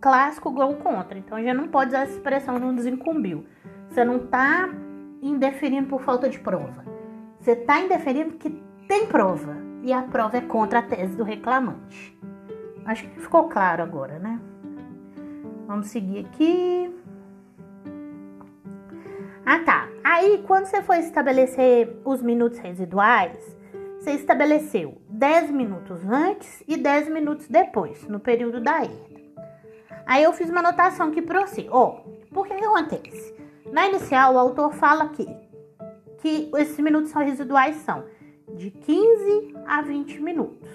clássico 0.00 0.50
gol 0.50 0.74
contra. 0.76 1.18
Então 1.18 1.38
gente 1.38 1.54
não 1.54 1.68
pode 1.68 1.90
usar 1.90 2.02
essa 2.02 2.12
expressão 2.12 2.58
não 2.58 2.74
desincumbiu. 2.74 3.44
Você 3.88 4.04
não 4.04 4.16
está 4.16 4.68
indeferindo 5.22 5.88
por 5.88 6.02
falta 6.02 6.28
de 6.28 6.38
prova. 6.38 6.84
Você 7.38 7.52
está 7.52 7.80
indeferindo 7.80 8.34
que 8.34 8.50
tem 8.88 9.06
prova. 9.06 9.56
E 9.82 9.92
a 9.92 10.02
prova 10.02 10.38
é 10.38 10.40
contra 10.40 10.80
a 10.80 10.82
tese 10.82 11.16
do 11.16 11.22
reclamante. 11.22 12.18
Acho 12.84 13.08
que 13.08 13.20
ficou 13.20 13.48
claro 13.48 13.82
agora, 13.82 14.18
né? 14.18 14.40
Vamos 15.66 15.88
seguir 15.88 16.26
aqui. 16.26 16.94
Ah, 19.44 19.60
tá. 19.60 19.88
Aí, 20.02 20.42
quando 20.46 20.66
você 20.66 20.82
foi 20.82 20.98
estabelecer 20.98 22.00
os 22.04 22.22
minutos 22.22 22.58
residuais, 22.58 23.56
você 23.98 24.12
estabeleceu 24.12 25.00
10 25.08 25.50
minutos 25.50 26.00
antes 26.08 26.62
e 26.68 26.76
10 26.76 27.08
minutos 27.08 27.48
depois, 27.48 28.06
no 28.08 28.20
período 28.20 28.60
da 28.60 28.82
herda. 28.82 29.16
Aí 30.06 30.22
eu 30.22 30.32
fiz 30.32 30.48
uma 30.48 30.60
anotação 30.60 31.08
aqui 31.08 31.20
para 31.20 31.44
você. 31.44 31.66
Ó, 31.68 32.02
oh, 32.04 32.10
por 32.32 32.46
que, 32.46 32.54
que 32.54 32.64
acontece? 32.64 33.34
Na 33.72 33.88
inicial, 33.88 34.34
o 34.34 34.38
autor 34.38 34.72
fala 34.74 35.04
aqui 35.04 35.26
que 36.18 36.50
esses 36.56 36.78
minutos 36.78 37.12
residuais 37.12 37.76
são 37.78 38.04
de 38.54 38.70
15 38.70 39.54
a 39.66 39.82
20 39.82 40.20
minutos. 40.20 40.68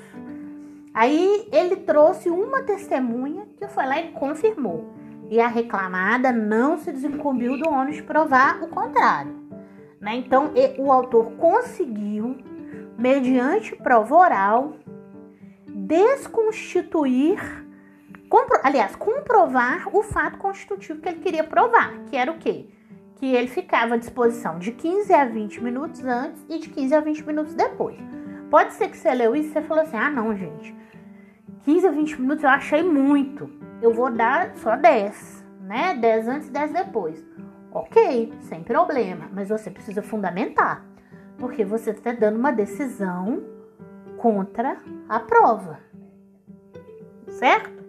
Aí 0.94 1.48
ele 1.52 1.78
trouxe 1.78 2.30
uma 2.30 2.64
testemunha 2.64 3.48
que 3.58 3.68
foi 3.68 3.86
lá 3.86 4.02
e 4.02 4.12
confirmou. 4.12 4.94
E 5.30 5.40
a 5.40 5.48
reclamada 5.48 6.32
não 6.32 6.78
se 6.78 6.92
desincumbiu 6.92 7.58
do 7.58 7.70
ônus 7.70 7.96
de 7.96 8.04
provar 8.04 8.62
o 8.62 8.68
contrário. 8.68 9.34
Né? 10.02 10.16
Então, 10.16 10.52
o 10.78 10.92
autor 10.92 11.32
conseguiu, 11.34 12.36
mediante 12.98 13.76
prova 13.78 14.16
oral, 14.16 14.74
desconstituir, 15.68 17.40
compro, 18.28 18.60
aliás, 18.64 18.96
comprovar 18.96 19.88
o 19.96 20.04
fato 20.04 20.38
constitutivo 20.38 21.00
que 21.00 21.08
ele 21.08 21.20
queria 21.20 21.44
provar, 21.44 21.94
que 22.08 22.18
era 22.18 22.32
o 22.32 22.38
quê? 22.38 22.66
Que 23.16 23.34
ele 23.34 23.48
ficava 23.48 23.94
à 23.94 23.98
disposição 23.98 24.60
de 24.60 24.72
15 24.72 25.14
a 25.14 25.24
20 25.24 25.64
minutos 25.64 26.04
antes 26.04 26.44
e 26.50 26.60
de 26.60 26.70
15 26.70 26.96
a 26.96 27.00
20 27.00 27.26
minutos 27.26 27.54
depois. 27.54 27.98
Pode 28.52 28.74
ser 28.74 28.90
que 28.90 28.98
você 28.98 29.14
leu 29.14 29.34
isso 29.34 29.50
e 29.50 29.54
você 29.54 29.62
falou 29.62 29.84
assim: 29.84 29.96
ah, 29.96 30.10
não, 30.10 30.36
gente, 30.36 30.76
15 31.64 31.88
a 31.88 31.92
20 31.92 32.22
minutos 32.22 32.44
eu 32.44 32.50
achei 32.50 32.84
muito. 32.84 33.50
Eu 33.82 33.94
vou 33.94 34.12
dar 34.12 34.54
só 34.58 34.76
10, 34.76 35.46
né? 35.62 35.96
10 35.96 36.28
antes 36.28 36.48
e 36.50 36.52
10 36.52 36.74
depois. 36.74 37.26
Ok, 37.72 38.34
sem 38.42 38.62
problema, 38.62 39.30
mas 39.32 39.48
você 39.48 39.72
precisa 39.72 40.04
fundamentar, 40.04 40.86
porque 41.38 41.64
você 41.64 41.92
está 41.92 42.12
dando 42.12 42.38
uma 42.38 42.52
decisão 42.52 43.42
contra 44.18 44.78
a 45.08 45.20
prova, 45.22 45.80
certo? 47.30 47.82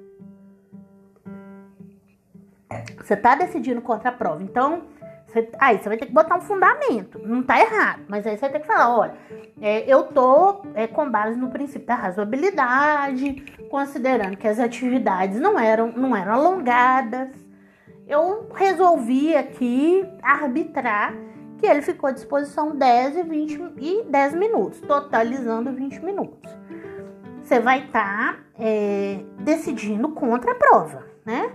Você 3.02 3.14
está 3.14 3.34
decidindo 3.34 3.82
contra 3.82 4.10
a 4.10 4.12
prova, 4.12 4.44
então 4.44 4.84
você, 5.32 5.48
aí 5.58 5.78
você 5.78 5.88
vai 5.88 5.96
ter 5.96 6.06
que 6.06 6.12
botar 6.12 6.36
um 6.36 6.40
fundamento. 6.40 7.18
Não 7.24 7.42
tá 7.42 7.58
errado, 7.58 8.02
mas 8.06 8.26
aí 8.26 8.36
você 8.36 8.40
vai 8.42 8.50
ter 8.50 8.60
que 8.60 8.66
falar: 8.66 8.96
olha, 8.96 9.14
é, 9.60 9.84
eu 9.92 10.04
tô 10.04 10.62
é, 10.74 10.86
com 10.86 11.10
base 11.10 11.38
no 11.38 11.50
princípio 11.50 11.86
da 11.86 11.94
razoabilidade, 11.94 13.42
considerando 13.70 14.36
que 14.36 14.46
as 14.46 14.58
atividades 14.58 15.40
não 15.40 15.58
eram, 15.58 15.92
não 15.92 16.14
eram 16.14 16.34
alongadas. 16.34 17.30
Eu 18.06 18.48
resolvi 18.54 19.34
aqui 19.34 20.04
arbitrar 20.22 21.14
que 21.58 21.66
ele 21.66 21.80
ficou 21.80 22.08
à 22.08 22.12
disposição 22.12 22.76
10 22.76 23.16
e 23.16 23.22
20 23.22 23.72
e 23.78 24.02
10 24.04 24.34
minutos, 24.34 24.80
totalizando 24.80 25.72
20 25.72 26.04
minutos. 26.04 26.50
Você 27.42 27.58
vai 27.60 27.86
estar 27.86 28.34
tá, 28.34 28.38
é, 28.58 29.20
decidindo 29.38 30.08
contra 30.10 30.52
a 30.52 30.54
prova, 30.56 31.06
né? 31.24 31.52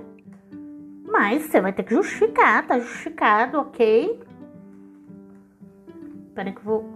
Mas 1.29 1.43
você 1.43 1.59
vai 1.59 1.73
ter 1.73 1.83
que 1.83 1.93
justificar, 1.93 2.65
tá 2.65 2.79
justificado, 2.79 3.59
ok? 3.59 4.17
Peraí 6.33 6.53
que 6.53 6.59
eu 6.59 6.63
vou 6.63 6.89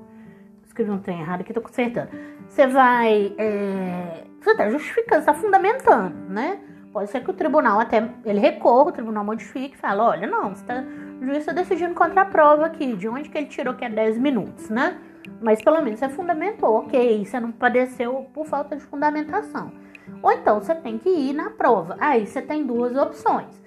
escrever 0.64 0.90
um 0.90 1.00
trem 1.00 1.20
errado 1.20 1.42
aqui, 1.42 1.52
tô 1.52 1.60
consertando. 1.60 2.10
Você 2.48 2.66
vai. 2.66 3.36
É, 3.38 4.24
você 4.40 4.56
tá 4.56 4.70
justificando, 4.70 5.26
tá 5.26 5.34
fundamentando, 5.34 6.16
né? 6.30 6.62
Pode 6.94 7.10
ser 7.10 7.22
que 7.22 7.30
o 7.30 7.34
tribunal 7.34 7.78
até 7.78 8.10
ele 8.24 8.40
recorra, 8.40 8.92
o 8.92 8.92
tribunal 8.94 9.26
modifique 9.26 9.76
e 9.76 9.78
fala, 9.78 10.12
olha, 10.12 10.26
não, 10.26 10.56
você 10.56 10.64
tá, 10.64 10.82
o 11.22 11.26
juiz 11.26 11.40
está 11.40 11.52
decidindo 11.52 11.94
contra 11.94 12.22
a 12.22 12.26
prova 12.26 12.68
aqui, 12.68 12.96
de 12.96 13.10
onde 13.10 13.28
que 13.28 13.38
ele 13.38 13.48
tirou 13.48 13.74
que 13.74 13.84
é 13.84 13.90
10 13.90 14.18
minutos, 14.18 14.70
né? 14.70 14.98
Mas 15.42 15.62
pelo 15.62 15.82
menos 15.82 16.00
você 16.00 16.08
fundamentou, 16.08 16.76
ok, 16.76 17.26
você 17.26 17.38
não 17.38 17.52
padeceu 17.52 18.30
por 18.34 18.46
falta 18.46 18.78
de 18.78 18.84
fundamentação. 18.84 19.74
Ou 20.24 20.32
então 20.32 20.62
você 20.62 20.74
tem 20.74 20.98
que 20.98 21.10
ir 21.10 21.34
na 21.34 21.50
prova. 21.50 21.98
Aí 22.00 22.26
você 22.26 22.42
tem 22.42 22.66
duas 22.66 22.96
opções. 22.96 23.61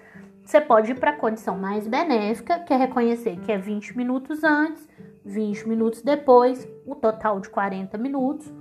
Você 0.44 0.60
pode 0.60 0.92
ir 0.92 1.00
para 1.00 1.10
a 1.10 1.16
condição 1.16 1.56
mais 1.56 1.86
benéfica, 1.86 2.58
que 2.58 2.72
é 2.72 2.76
reconhecer 2.76 3.40
que 3.40 3.50
é 3.50 3.56
20 3.56 3.96
minutos 3.96 4.44
antes, 4.44 4.86
20 5.24 5.66
minutos 5.68 6.02
depois, 6.02 6.68
o 6.86 6.94
total 6.94 7.40
de 7.40 7.48
40 7.48 7.96
minutos. 7.96 8.52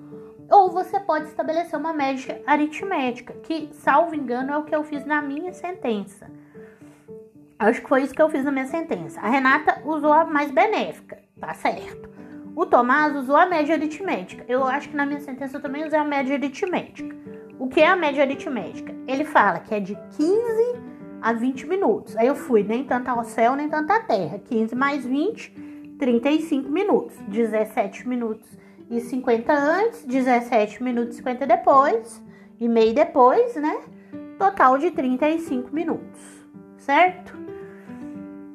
Ou 0.50 0.72
você 0.72 1.00
pode 1.00 1.28
estabelecer 1.28 1.78
uma 1.78 1.92
média 1.92 2.42
aritmética, 2.48 3.34
que, 3.44 3.70
salvo 3.74 4.16
engano, 4.16 4.52
é 4.52 4.58
o 4.58 4.64
que 4.64 4.74
eu 4.74 4.84
fiz 4.84 5.06
na 5.06 5.22
minha 5.22 5.52
sentença. 5.52 6.32
Acho 7.60 7.82
que 7.82 7.90
foi 7.90 8.04
isso 8.04 8.14
que 8.14 8.22
eu 8.22 8.30
fiz 8.30 8.46
na 8.46 8.52
minha 8.52 8.66
sentença. 8.66 9.20
A 9.20 9.30
Renata 9.30 9.82
usou 9.86 10.14
a 10.14 10.24
mais 10.26 10.52
benéfica, 10.52 11.20
tá 11.40 11.54
certo. 11.54 12.10
O 12.56 12.66
Tomás 12.66 13.16
usou 13.16 13.36
a 13.36 13.46
média 13.46 13.76
aritmética. 13.76 14.46
Eu 14.48 14.64
acho 14.64 14.90
que 14.90 14.96
na 14.96 15.06
minha 15.06 15.20
sentença 15.20 15.58
eu 15.58 15.62
também 15.62 15.86
usei 15.86 16.00
a 16.00 16.04
média 16.04 16.36
aritmética. 16.36 17.16
O 17.60 17.68
que 17.68 17.82
é 17.82 17.88
a 17.88 17.96
média 17.96 18.24
aritmética? 18.24 18.94
Ele 19.08 19.26
fala 19.26 19.60
que 19.60 19.74
é 19.74 19.80
de 19.80 19.96
15 19.96 20.93
a 21.24 21.32
20 21.32 21.66
minutos. 21.68 22.18
Aí 22.18 22.28
eu 22.28 22.36
fui 22.36 22.64
nem 22.64 22.84
tanto 22.84 23.08
ao 23.08 23.24
céu, 23.24 23.56
nem 23.56 23.70
tanto 23.70 23.92
à 23.92 24.02
terra. 24.02 24.38
15 24.40 24.76
mais 24.76 25.06
20, 25.06 25.52
35 25.98 26.70
minutos. 26.70 27.16
17 27.30 28.08
minutos 28.08 28.46
e 28.90 29.00
50 29.00 29.54
antes, 29.54 30.06
17 30.06 30.84
minutos 30.84 31.16
e 31.16 31.18
50 31.18 31.48
depois, 31.48 32.22
e 32.60 32.68
meio 32.68 32.94
depois, 32.94 33.56
né? 33.56 33.82
Total 34.38 34.78
de 34.78 34.92
35 34.92 35.74
minutos, 35.74 36.20
certo? 36.78 37.34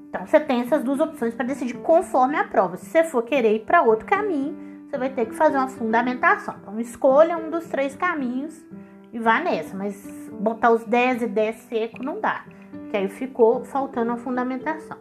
Então 0.09 0.27
você 0.27 0.39
tem 0.39 0.61
essas 0.61 0.83
duas 0.85 1.01
opções 1.01 1.35
para 1.35 1.47
decidir 1.47 1.79
conforme 1.79 2.37
a 2.37 2.45
prova. 2.45 2.77
Se 2.77 2.87
você 2.87 3.05
for 3.05 3.23
querer 3.23 3.57
ir 3.57 3.65
para 3.65 3.83
outro 3.83 4.07
caminho, 4.07 4.57
você 4.87 4.97
vai 4.97 5.11
ter 5.11 5.27
que 5.27 5.35
fazer 5.35 5.57
uma 5.57 5.69
fundamentação. 5.69 6.55
Então 6.63 6.79
escolha 6.81 7.37
um 7.37 7.51
dos 7.51 7.67
três 7.67 7.97
caminhos 7.97 8.65
e 9.13 9.19
vá 9.19 9.41
nessa, 9.41 9.77
mas 9.77 10.07
botar 10.41 10.71
os 10.71 10.85
10 10.85 11.23
e 11.23 11.27
10 11.27 11.57
seco 11.57 12.03
não 12.03 12.21
dá 12.21 12.45
que 12.91 12.97
aí 12.97 13.09
ficou 13.09 13.65
faltando 13.65 14.13
a 14.13 14.17
fundamentação. 14.17 14.99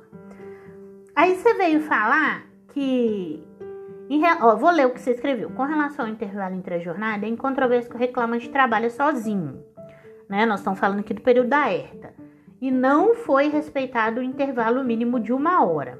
Aí 1.16 1.36
você 1.36 1.54
veio 1.56 1.82
falar 1.82 2.46
que. 2.74 3.44
Em, 4.10 4.22
ó, 4.42 4.56
vou 4.56 4.70
ler 4.70 4.86
o 4.86 4.92
que 4.92 5.02
você 5.02 5.12
escreveu. 5.12 5.50
Com 5.50 5.64
relação 5.64 6.06
ao 6.06 6.12
intervalo 6.12 6.56
entre 6.56 6.76
a 6.76 6.80
jornada, 6.80 7.26
é 7.26 7.30
incontrovérsia 7.30 7.90
que 7.90 7.96
o 7.96 8.00
reclamante 8.00 8.50
trabalha 8.50 8.90
sozinho. 8.90 9.64
Né? 10.30 10.46
Nós 10.46 10.60
estamos 10.60 10.80
falando 10.80 11.00
aqui 11.00 11.14
do 11.14 11.22
período 11.22 11.50
da 11.50 11.72
herta. 11.72 12.14
E 12.62 12.72
não 12.72 13.16
foi 13.16 13.50
respeitado 13.50 14.20
o 14.20 14.24
intervalo 14.24 14.84
mínimo 14.84 15.20
de 15.20 15.32
uma 15.32 15.64
hora, 15.64 16.00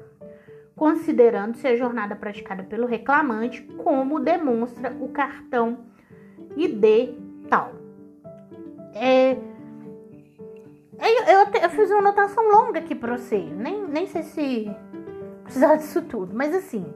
considerando-se 0.74 1.66
a 1.68 1.76
jornada 1.76 2.16
praticada 2.16 2.64
pelo 2.64 2.86
reclamante, 2.86 3.62
como 3.62 4.18
demonstra 4.18 4.96
o 5.00 5.08
cartão 5.08 5.78
ID 6.56 7.14
tal. 7.48 7.72
É, 8.94 9.36
eu, 11.00 11.24
eu, 11.24 11.62
eu, 11.62 11.70
fiz 11.70 11.90
uma 11.90 12.00
anotação 12.00 12.42
longa 12.48 12.78
aqui 12.80 12.94
pra 12.94 13.16
você. 13.16 13.38
Nem, 13.38 13.86
nem 13.86 14.06
sei 14.06 14.22
se 14.22 14.76
precisava 15.44 15.76
disso 15.76 16.02
tudo. 16.02 16.34
Mas 16.34 16.54
assim. 16.54 16.92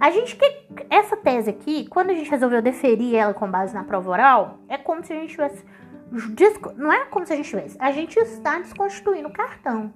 A 0.00 0.10
gente 0.10 0.36
que. 0.36 0.62
Essa 0.90 1.16
tese 1.16 1.50
aqui, 1.50 1.86
quando 1.88 2.10
a 2.10 2.14
gente 2.14 2.30
resolveu 2.30 2.60
deferir 2.60 3.14
ela 3.14 3.34
com 3.34 3.50
base 3.50 3.74
na 3.74 3.84
prova 3.84 4.10
oral, 4.10 4.58
é 4.68 4.76
como 4.76 5.04
se 5.04 5.12
a 5.12 5.16
gente 5.16 5.30
tivesse. 5.30 5.64
Não 6.76 6.92
é 6.92 7.04
como 7.06 7.26
se 7.26 7.32
a 7.32 7.36
gente 7.36 7.48
tivesse. 7.48 7.76
A 7.78 7.92
gente 7.92 8.18
está 8.18 8.58
desconstituindo 8.58 9.28
o 9.28 9.32
cartão. 9.32 9.92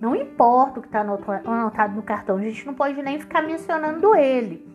Não 0.00 0.16
importa 0.16 0.80
o 0.80 0.82
que 0.82 0.88
está 0.88 1.00
anotado 1.00 1.94
no 1.94 2.02
cartão, 2.02 2.36
a 2.36 2.42
gente 2.42 2.66
não 2.66 2.74
pode 2.74 3.00
nem 3.02 3.20
ficar 3.20 3.42
mencionando 3.42 4.16
ele. 4.16 4.66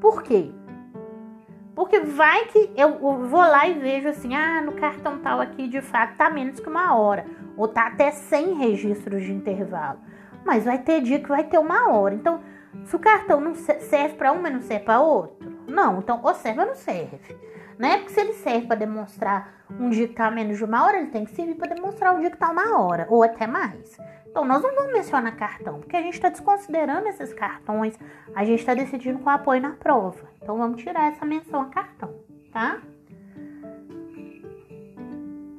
Por 0.00 0.22
quê? 0.22 0.52
Porque 1.80 1.98
vai 2.00 2.44
que 2.44 2.70
eu 2.76 2.98
vou 2.98 3.40
lá 3.40 3.66
e 3.66 3.72
vejo 3.72 4.06
assim, 4.06 4.34
ah, 4.34 4.60
no 4.60 4.72
cartão 4.72 5.18
tal 5.20 5.40
aqui 5.40 5.66
de 5.66 5.80
fato 5.80 6.14
tá 6.14 6.28
menos 6.28 6.60
que 6.60 6.68
uma 6.68 6.94
hora, 6.94 7.24
ou 7.56 7.66
tá 7.66 7.86
até 7.86 8.10
100 8.10 8.52
registros 8.52 9.22
de 9.22 9.32
intervalo. 9.32 9.98
Mas 10.44 10.66
vai 10.66 10.76
ter 10.76 11.00
dia 11.00 11.20
que 11.20 11.28
vai 11.30 11.42
ter 11.42 11.56
uma 11.56 11.90
hora. 11.90 12.14
Então, 12.14 12.42
se 12.84 12.94
o 12.94 12.98
cartão 12.98 13.40
não 13.40 13.54
serve 13.54 14.14
para 14.16 14.30
um, 14.30 14.42
mas 14.42 14.52
não 14.52 14.60
serve 14.60 14.84
para 14.84 15.00
outro, 15.00 15.50
não. 15.66 16.00
Então, 16.00 16.20
ou 16.22 16.34
serve 16.34 16.60
ou 16.60 16.66
não 16.66 16.74
serve. 16.74 17.18
Né? 17.80 17.96
Porque 17.96 18.12
se 18.12 18.20
ele 18.20 18.34
serve 18.34 18.66
para 18.66 18.76
demonstrar 18.76 19.54
um 19.70 19.88
dia 19.88 20.06
que 20.06 20.12
tá 20.12 20.30
menos 20.30 20.58
de 20.58 20.64
uma 20.64 20.84
hora, 20.84 20.98
ele 20.98 21.06
tem 21.06 21.24
que 21.24 21.30
servir 21.30 21.54
para 21.54 21.74
demonstrar 21.74 22.14
um 22.14 22.20
dia 22.20 22.30
que 22.30 22.36
tá 22.36 22.50
uma 22.50 22.78
hora, 22.78 23.06
ou 23.08 23.22
até 23.22 23.46
mais. 23.46 23.98
Então, 24.26 24.44
nós 24.44 24.62
não 24.62 24.74
vamos 24.74 24.92
mencionar 24.92 25.34
cartão, 25.34 25.80
porque 25.80 25.96
a 25.96 26.02
gente 26.02 26.12
está 26.12 26.28
desconsiderando 26.28 27.08
esses 27.08 27.32
cartões, 27.32 27.98
a 28.34 28.44
gente 28.44 28.58
está 28.58 28.74
decidindo 28.74 29.20
com 29.20 29.30
apoio 29.30 29.62
na 29.62 29.70
prova. 29.70 30.28
Então, 30.42 30.58
vamos 30.58 30.82
tirar 30.82 31.10
essa 31.10 31.24
menção 31.24 31.62
a 31.62 31.64
cartão, 31.70 32.14
tá? 32.52 32.82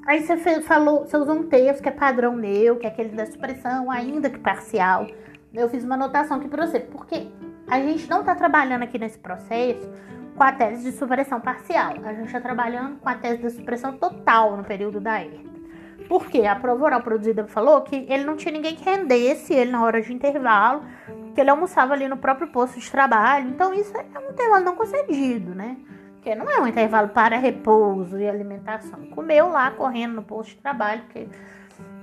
Aí 0.05 0.21
você 0.21 0.61
falou, 0.61 0.99
você 0.99 1.17
usou 1.17 1.33
um 1.33 1.47
texto 1.47 1.81
que 1.81 1.89
é 1.89 1.91
padrão 1.91 2.35
meu, 2.35 2.77
que 2.77 2.85
é 2.85 2.89
aquele 2.89 3.15
da 3.15 3.25
supressão, 3.25 3.89
ainda 3.89 4.29
que 4.29 4.37
parcial. 4.37 5.07
Eu 5.51 5.67
fiz 5.69 5.83
uma 5.83 5.95
anotação 5.95 6.37
aqui 6.37 6.47
para 6.47 6.67
você, 6.67 6.79
porque 6.81 7.31
a 7.67 7.79
gente 7.79 8.07
não 8.07 8.19
está 8.19 8.35
trabalhando 8.35 8.83
aqui 8.83 8.99
nesse 8.99 9.17
processo 9.17 9.89
com 10.35 10.43
a 10.43 10.51
tese 10.51 10.83
de 10.83 10.97
supressão 10.97 11.39
parcial. 11.39 11.93
A 12.03 12.13
gente 12.13 12.27
está 12.27 12.41
trabalhando 12.41 12.99
com 12.99 13.09
a 13.09 13.15
tese 13.15 13.41
de 13.41 13.49
supressão 13.51 13.97
total 13.97 14.57
no 14.57 14.63
período 14.63 14.99
da 14.99 15.21
herta. 15.21 15.51
Porque 16.07 16.45
a 16.45 16.55
prova 16.55 16.85
oral 16.85 17.01
produzida 17.01 17.45
falou 17.47 17.81
que 17.81 17.95
ele 18.09 18.23
não 18.23 18.35
tinha 18.35 18.51
ninguém 18.51 18.75
que 18.75 18.83
rendesse 18.83 19.53
ele 19.53 19.71
na 19.71 19.83
hora 19.83 20.01
de 20.01 20.11
intervalo, 20.13 20.83
que 21.33 21.39
ele 21.39 21.49
almoçava 21.49 21.93
ali 21.93 22.07
no 22.07 22.17
próprio 22.17 22.47
posto 22.47 22.79
de 22.79 22.91
trabalho. 22.91 23.49
Então 23.49 23.73
isso 23.73 23.95
é 23.95 24.19
um 24.19 24.31
intervalo 24.31 24.65
não 24.65 24.75
concedido, 24.75 25.55
né? 25.55 25.77
Porque 26.15 26.35
não 26.35 26.49
é 26.49 26.59
um 26.59 26.67
intervalo 26.67 27.09
para 27.09 27.37
repouso 27.37 28.17
e 28.19 28.27
alimentação. 28.27 29.07
Comeu 29.07 29.49
lá 29.49 29.71
correndo 29.71 30.15
no 30.15 30.23
posto 30.23 30.51
de 30.51 30.57
trabalho, 30.57 31.01
porque 31.03 31.27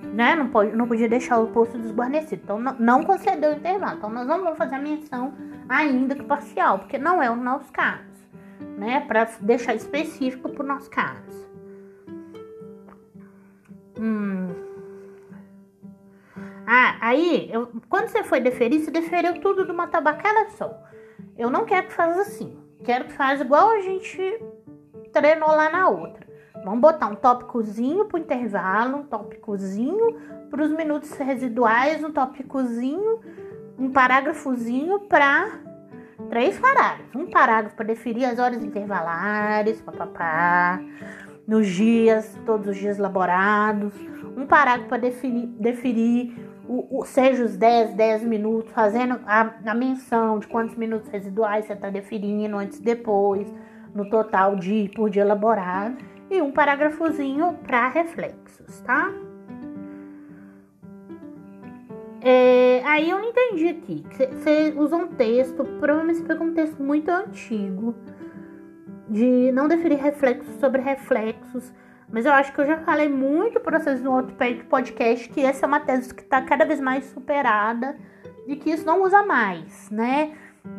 né, 0.02 0.35
não, 0.35 0.49
pode, 0.49 0.75
não 0.75 0.88
podia 0.88 1.08
deixar 1.08 1.38
o 1.38 1.49
posto 1.49 1.78
desguarnecido. 1.78 2.42
Então 2.42 2.58
não, 2.58 2.75
não 2.78 3.04
concedeu 3.04 3.52
o 3.52 3.54
intervalo. 3.54 3.99
Então 3.99 4.11
nós 4.11 4.26
não 4.26 4.42
vamos 4.42 4.58
fazer 4.58 4.76
a 4.76 4.80
menção 4.80 5.32
ainda 5.68 6.14
que 6.14 6.23
parcial, 6.23 6.80
porque 6.80 6.99
não 6.99 7.23
é 7.23 7.30
o 7.30 7.37
nosso 7.37 7.70
caso, 7.73 8.08
né? 8.77 9.00
Para 9.07 9.25
deixar 9.41 9.75
específico 9.75 10.49
para 10.49 10.62
o 10.62 10.67
nosso 10.67 10.91
caso. 10.91 11.49
Hum. 13.99 14.55
Ah, 16.67 16.99
aí, 17.00 17.49
eu, 17.50 17.69
quando 17.88 18.09
você 18.09 18.23
foi 18.23 18.41
deferir, 18.41 18.81
você 18.81 18.91
deferiu 18.91 19.41
tudo 19.41 19.65
de 19.65 19.73
uma 19.73 19.87
tabacada 19.87 20.50
só. 20.50 20.83
Eu 21.37 21.50
não 21.50 21.65
quero 21.65 21.87
que 21.87 21.95
faça 21.95 22.21
assim. 22.21 22.59
Quero 22.85 23.07
que 23.07 23.12
faça 23.12 23.43
igual 23.43 23.71
a 23.71 23.81
gente 23.81 24.21
treinou 25.12 25.49
lá 25.49 25.71
na 25.71 25.88
outra. 25.88 26.27
Vamos 26.65 26.81
botar 26.81 27.07
um 27.07 27.15
tópicozinho 27.15 28.05
pro 28.05 28.19
intervalo, 28.19 28.99
um 28.99 29.03
tópicozinho 29.05 30.21
para 30.50 30.62
os 30.62 30.71
minutos 30.71 31.11
residuais, 31.12 32.03
um 32.05 32.12
tópicozinho, 32.12 33.21
um 33.79 33.91
parágrafozinho 33.91 35.00
para 35.00 35.61
três 36.28 36.58
parágrafos. 36.58 37.14
Um 37.14 37.30
parágrafo 37.30 37.76
para 37.76 37.87
definir 37.87 38.25
as 38.25 38.38
horas 38.38 38.62
intervalares, 38.62 39.80
papapá 39.80 40.80
nos 41.47 41.66
dias, 41.66 42.38
todos 42.44 42.68
os 42.68 42.76
dias 42.76 42.99
laborados, 42.99 43.94
um 44.37 44.47
parágrafo 44.47 44.88
para 44.88 44.99
definir, 44.99 45.47
definir 45.58 46.37
o, 46.68 47.00
o, 47.00 47.04
seja 47.06 47.42
os 47.42 47.56
10, 47.56 47.94
10 47.94 48.25
minutos, 48.25 48.70
fazendo 48.73 49.18
a, 49.26 49.54
a 49.64 49.75
menção 49.75 50.38
de 50.38 50.47
quantos 50.47 50.76
minutos 50.76 51.08
residuais 51.08 51.64
você 51.64 51.73
está 51.73 51.88
definindo 51.88 52.58
antes 52.58 52.78
e 52.78 52.82
depois, 52.82 53.49
no 53.94 54.11
total 54.11 54.56
de 54.56 54.90
por 54.94 55.08
dia 55.08 55.23
elaborado, 55.23 55.97
e 56.30 56.42
um 56.42 56.52
parágrafozinho 56.52 57.54
para 57.66 57.88
reflexos, 57.88 58.80
tá? 58.80 59.11
É, 62.21 62.83
aí 62.85 63.11
eu 63.11 63.19
não 63.19 63.29
entendi 63.29 63.69
aqui. 63.69 64.05
Você 64.33 64.75
usou 64.77 65.01
um 65.01 65.09
texto, 65.09 65.65
provavelmente 65.79 66.21
você 66.21 66.33
um 66.33 66.53
texto 66.53 66.83
muito 66.83 67.09
antigo 67.11 67.95
de 69.09 69.51
não 69.53 69.69
definir 69.69 69.99
reflexos 69.99 70.55
sobre 70.57 70.83
reflexos. 70.83 71.73
Mas 72.11 72.25
eu 72.25 72.33
acho 72.33 72.53
que 72.53 72.61
eu 72.61 72.67
já 72.67 72.79
falei 72.79 73.09
muito 73.09 73.61
para 73.61 73.79
vocês 73.79 74.03
no 74.03 74.13
outro 74.13 74.35
podcast 74.69 75.29
que 75.29 75.43
essa 75.43 75.67
é 75.67 75.69
uma 75.69 75.81
tese 75.81 76.15
que 76.15 76.23
está 76.23 76.41
cada 76.43 76.65
vez 76.65 76.81
mais 76.81 77.05
superada 77.07 77.97
e 78.47 78.57
que 78.57 78.71
isso 78.71 78.87
não 78.87 79.03
usa 79.03 79.23
mais, 79.23 79.91
né? 79.91 80.35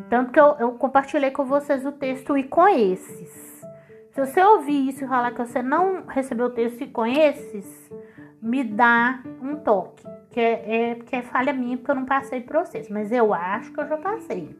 Tanto 0.08 0.32
que 0.32 0.40
eu, 0.40 0.56
eu 0.58 0.72
compartilhei 0.72 1.30
com 1.30 1.44
vocês 1.44 1.86
o 1.86 1.92
texto 1.92 2.36
e 2.36 2.42
com 2.42 2.66
esses. 2.68 3.62
Se 4.10 4.20
você 4.20 4.42
ouvir 4.42 4.88
isso 4.88 5.04
e 5.04 5.08
falar 5.08 5.30
que 5.30 5.38
você 5.38 5.62
não 5.62 6.04
recebeu 6.06 6.46
o 6.46 6.50
texto 6.50 6.82
e 6.82 6.88
com 6.88 7.06
esses, 7.06 7.90
me 8.42 8.64
dá 8.64 9.22
um 9.40 9.54
toque. 9.56 10.04
Que 10.30 10.40
é, 10.40 10.96
é, 11.12 11.16
é 11.16 11.22
falha 11.22 11.52
minha, 11.52 11.76
porque 11.76 11.90
eu 11.90 11.96
não 11.96 12.06
passei 12.06 12.40
por 12.40 12.58
vocês. 12.58 12.88
Mas 12.88 13.10
eu 13.10 13.34
acho 13.34 13.72
que 13.72 13.80
eu 13.80 13.88
já 13.88 13.96
passei 13.96 14.56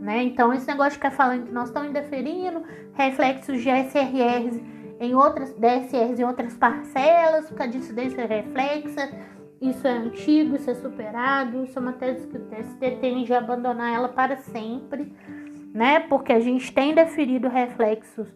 né? 0.00 0.22
Então, 0.22 0.52
esse 0.52 0.66
negócio 0.66 0.92
de 0.92 0.96
ficar 0.96 1.10
falando 1.10 1.46
que 1.46 1.52
nós 1.52 1.68
estamos 1.68 1.90
indeferindo 1.90 2.62
reflexos 2.94 3.60
de 3.62 3.68
SRRs 3.68 4.60
em 4.98 5.14
outras 5.14 5.52
DSRs 5.54 6.18
em 6.18 6.24
outras 6.24 6.54
parcelas, 6.56 7.48
por 7.48 7.56
causa 7.56 7.72
disso 7.72 7.92
desse 7.94 8.16
reflexa, 8.16 9.10
isso 9.60 9.86
é 9.86 9.90
antigo, 9.90 10.56
isso 10.56 10.70
é 10.70 10.74
superado, 10.74 11.64
isso 11.64 11.78
é 11.78 11.82
uma 11.82 11.92
tese 11.92 12.26
que 12.26 12.36
o 12.36 12.40
TST 12.40 12.98
tem 13.00 13.24
de 13.24 13.32
abandonar 13.32 13.94
ela 13.94 14.08
para 14.08 14.36
sempre, 14.36 15.12
né? 15.72 16.00
Porque 16.00 16.32
a 16.32 16.40
gente 16.40 16.72
tem 16.72 16.94
deferido 16.94 17.48
reflexos 17.48 18.28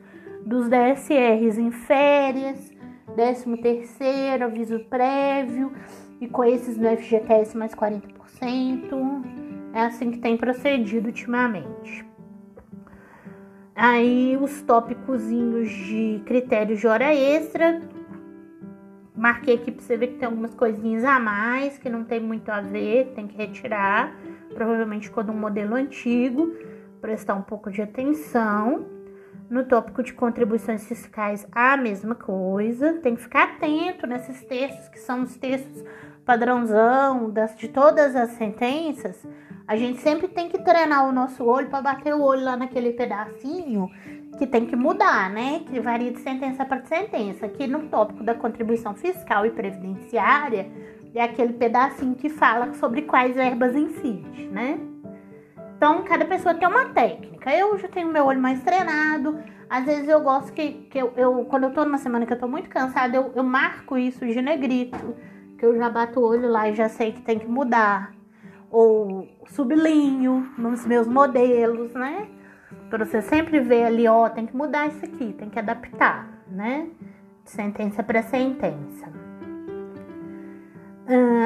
dos 0.44 0.68
DSRs 0.68 1.58
em 1.58 1.70
férias, 1.70 2.72
13 3.14 3.56
terceiro, 3.58 4.44
aviso 4.44 4.80
prévio, 4.80 5.72
e 6.20 6.28
com 6.28 6.44
esses 6.44 6.76
no 6.76 6.88
FGTS 6.96 7.56
mais 7.56 7.74
40%. 7.74 8.04
É 9.72 9.80
assim 9.80 10.10
que 10.10 10.18
tem 10.18 10.36
procedido 10.36 11.08
ultimamente. 11.08 12.04
Aí 13.74 14.38
os 14.40 14.62
tópicozinhos 14.62 15.68
de 15.68 16.22
critérios 16.24 16.78
de 16.78 16.86
hora 16.86 17.12
extra. 17.12 17.80
Marquei 19.16 19.56
aqui 19.56 19.72
para 19.72 19.82
você 19.82 19.96
ver 19.96 20.08
que 20.08 20.18
tem 20.18 20.26
algumas 20.26 20.54
coisinhas 20.54 21.04
a 21.04 21.18
mais 21.18 21.76
que 21.78 21.88
não 21.88 22.04
tem 22.04 22.20
muito 22.20 22.50
a 22.50 22.60
ver, 22.60 23.12
tem 23.14 23.26
que 23.26 23.36
retirar. 23.36 24.16
Provavelmente 24.54 25.10
de 25.10 25.30
um 25.30 25.34
modelo 25.34 25.74
antigo. 25.74 26.54
Prestar 27.00 27.34
um 27.34 27.42
pouco 27.42 27.70
de 27.70 27.82
atenção. 27.82 28.93
No 29.50 29.64
tópico 29.64 30.02
de 30.02 30.12
contribuições 30.12 30.86
fiscais, 30.86 31.46
a 31.52 31.76
mesma 31.76 32.14
coisa. 32.14 32.94
Tem 32.94 33.14
que 33.14 33.22
ficar 33.22 33.44
atento 33.44 34.06
nesses 34.06 34.42
textos, 34.44 34.88
que 34.88 34.98
são 34.98 35.22
os 35.22 35.36
textos 35.36 35.84
padrãozão 36.24 37.30
das, 37.30 37.54
de 37.56 37.68
todas 37.68 38.16
as 38.16 38.30
sentenças, 38.30 39.22
a 39.66 39.76
gente 39.76 40.00
sempre 40.00 40.28
tem 40.28 40.48
que 40.48 40.58
treinar 40.58 41.08
o 41.08 41.12
nosso 41.12 41.44
olho 41.44 41.68
para 41.68 41.80
bater 41.80 42.14
o 42.14 42.22
olho 42.22 42.44
lá 42.44 42.56
naquele 42.56 42.92
pedacinho 42.92 43.90
que 44.38 44.46
tem 44.46 44.66
que 44.66 44.76
mudar, 44.76 45.30
né? 45.30 45.60
Que 45.66 45.80
varia 45.80 46.10
de 46.10 46.18
sentença 46.18 46.64
para 46.64 46.84
sentença. 46.84 47.46
Aqui 47.46 47.66
no 47.66 47.88
tópico 47.88 48.22
da 48.22 48.34
contribuição 48.34 48.94
fiscal 48.94 49.46
e 49.46 49.50
previdenciária 49.50 50.70
é 51.14 51.22
aquele 51.22 51.54
pedacinho 51.54 52.14
que 52.14 52.28
fala 52.28 52.74
sobre 52.74 53.02
quais 53.02 53.34
verbas 53.34 53.74
incide, 53.74 54.48
né? 54.48 54.78
Então, 55.76 56.02
cada 56.04 56.24
pessoa 56.24 56.54
tem 56.54 56.66
uma 56.66 56.86
técnica. 56.86 57.52
Eu 57.52 57.76
já 57.78 57.88
tenho 57.88 58.08
meu 58.08 58.24
olho 58.24 58.40
mais 58.40 58.62
treinado. 58.62 59.38
Às 59.68 59.84
vezes 59.84 60.08
eu 60.08 60.20
gosto 60.20 60.52
que, 60.52 60.72
que 60.90 60.98
eu, 60.98 61.12
eu 61.16 61.44
quando 61.46 61.64
eu 61.64 61.72
tô 61.72 61.84
numa 61.84 61.98
semana 61.98 62.26
que 62.26 62.32
eu 62.32 62.38
tô 62.38 62.46
muito 62.46 62.68
cansada, 62.68 63.16
eu, 63.16 63.32
eu 63.34 63.42
marco 63.42 63.98
isso 63.98 64.24
de 64.24 64.40
negrito. 64.40 65.14
Que 65.58 65.66
eu 65.66 65.76
já 65.76 65.90
bato 65.90 66.20
o 66.20 66.24
olho 66.24 66.48
lá 66.48 66.68
e 66.68 66.74
já 66.74 66.88
sei 66.88 67.12
que 67.12 67.22
tem 67.22 67.38
que 67.38 67.46
mudar 67.46 68.12
ou 68.74 69.28
sublinho 69.46 70.50
nos 70.58 70.84
meus 70.84 71.06
modelos, 71.06 71.94
né? 71.94 72.26
Para 72.90 73.04
você 73.04 73.22
sempre 73.22 73.60
ver 73.60 73.84
ali, 73.84 74.08
ó, 74.08 74.28
tem 74.28 74.46
que 74.46 74.56
mudar 74.56 74.88
isso 74.88 75.04
aqui, 75.04 75.32
tem 75.32 75.48
que 75.48 75.60
adaptar, 75.60 76.28
né? 76.48 76.88
De 77.44 77.50
sentença 77.50 78.02
para 78.02 78.20
sentença. 78.22 79.06
Hum, 81.08 81.43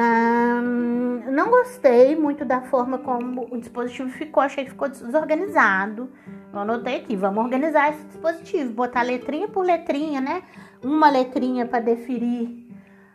gostei 1.59 2.15
muito 2.15 2.45
da 2.45 2.61
forma 2.61 2.97
como 2.99 3.47
o 3.51 3.57
dispositivo 3.57 4.09
ficou, 4.09 4.41
achei 4.41 4.63
que 4.63 4.71
ficou 4.71 4.87
desorganizado. 4.87 6.09
Eu 6.53 6.59
anotei 6.59 6.97
aqui, 6.97 7.15
vamos 7.15 7.43
organizar 7.43 7.89
esse 7.89 8.03
dispositivo, 8.05 8.71
botar 8.73 9.01
letrinha 9.01 9.47
por 9.47 9.65
letrinha, 9.65 10.21
né? 10.21 10.43
Uma 10.83 11.09
letrinha 11.09 11.65
para 11.65 11.81
definir 11.81 12.67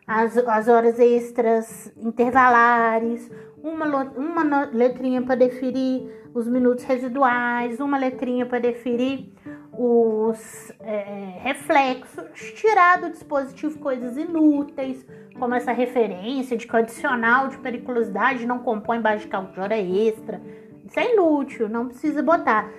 as, 0.07 0.37
as 0.37 0.69
horas 0.69 0.99
extras 0.99 1.91
intervalares, 1.97 3.31
uma, 3.63 3.87
uma 4.17 4.65
letrinha 4.73 5.23
para 5.23 5.37
definir 5.37 6.29
os 6.35 6.47
minutos 6.47 6.85
residuais, 6.85 7.81
uma 7.81 7.97
letrinha 7.97 8.45
para 8.45 8.59
definir 8.59 9.33
os 9.77 10.73
é, 10.81 11.39
reflexos, 11.41 12.25
tirar 12.55 13.01
do 13.01 13.11
dispositivo 13.11 13.79
coisas 13.79 14.17
inúteis, 14.17 15.05
como 15.39 15.55
essa 15.55 15.73
referência 15.73 16.57
de 16.57 16.67
que 16.67 16.75
o 16.75 16.79
adicional 16.79 17.49
de 17.49 17.59
periculosidade 17.59 18.47
não 18.47 18.61
compõe 18.61 19.01
base 19.01 19.23
de 19.23 19.29
cálculo 19.29 19.55
de 19.55 19.61
hora 19.61 19.79
extra. 19.79 20.41
Isso 20.85 20.99
é 20.99 21.13
inútil, 21.13 21.69
não 21.69 21.89
precisa 21.89 22.23
botar. 22.23 22.71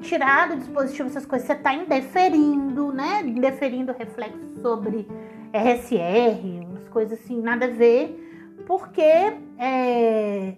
Tirar 0.00 0.48
do 0.48 0.56
dispositivo 0.56 1.08
essas 1.08 1.26
coisas, 1.26 1.46
você 1.46 1.54
está 1.54 1.74
indeferindo, 1.74 2.92
né? 2.92 3.22
Indeferindo 3.22 3.92
reflexo 3.92 4.60
sobre 4.60 5.08
RSR, 5.52 6.66
umas 6.68 6.88
coisas 6.88 7.18
assim, 7.18 7.40
nada 7.40 7.64
a 7.64 7.70
ver 7.70 8.22
porque 8.66 9.00
é, 9.58 10.54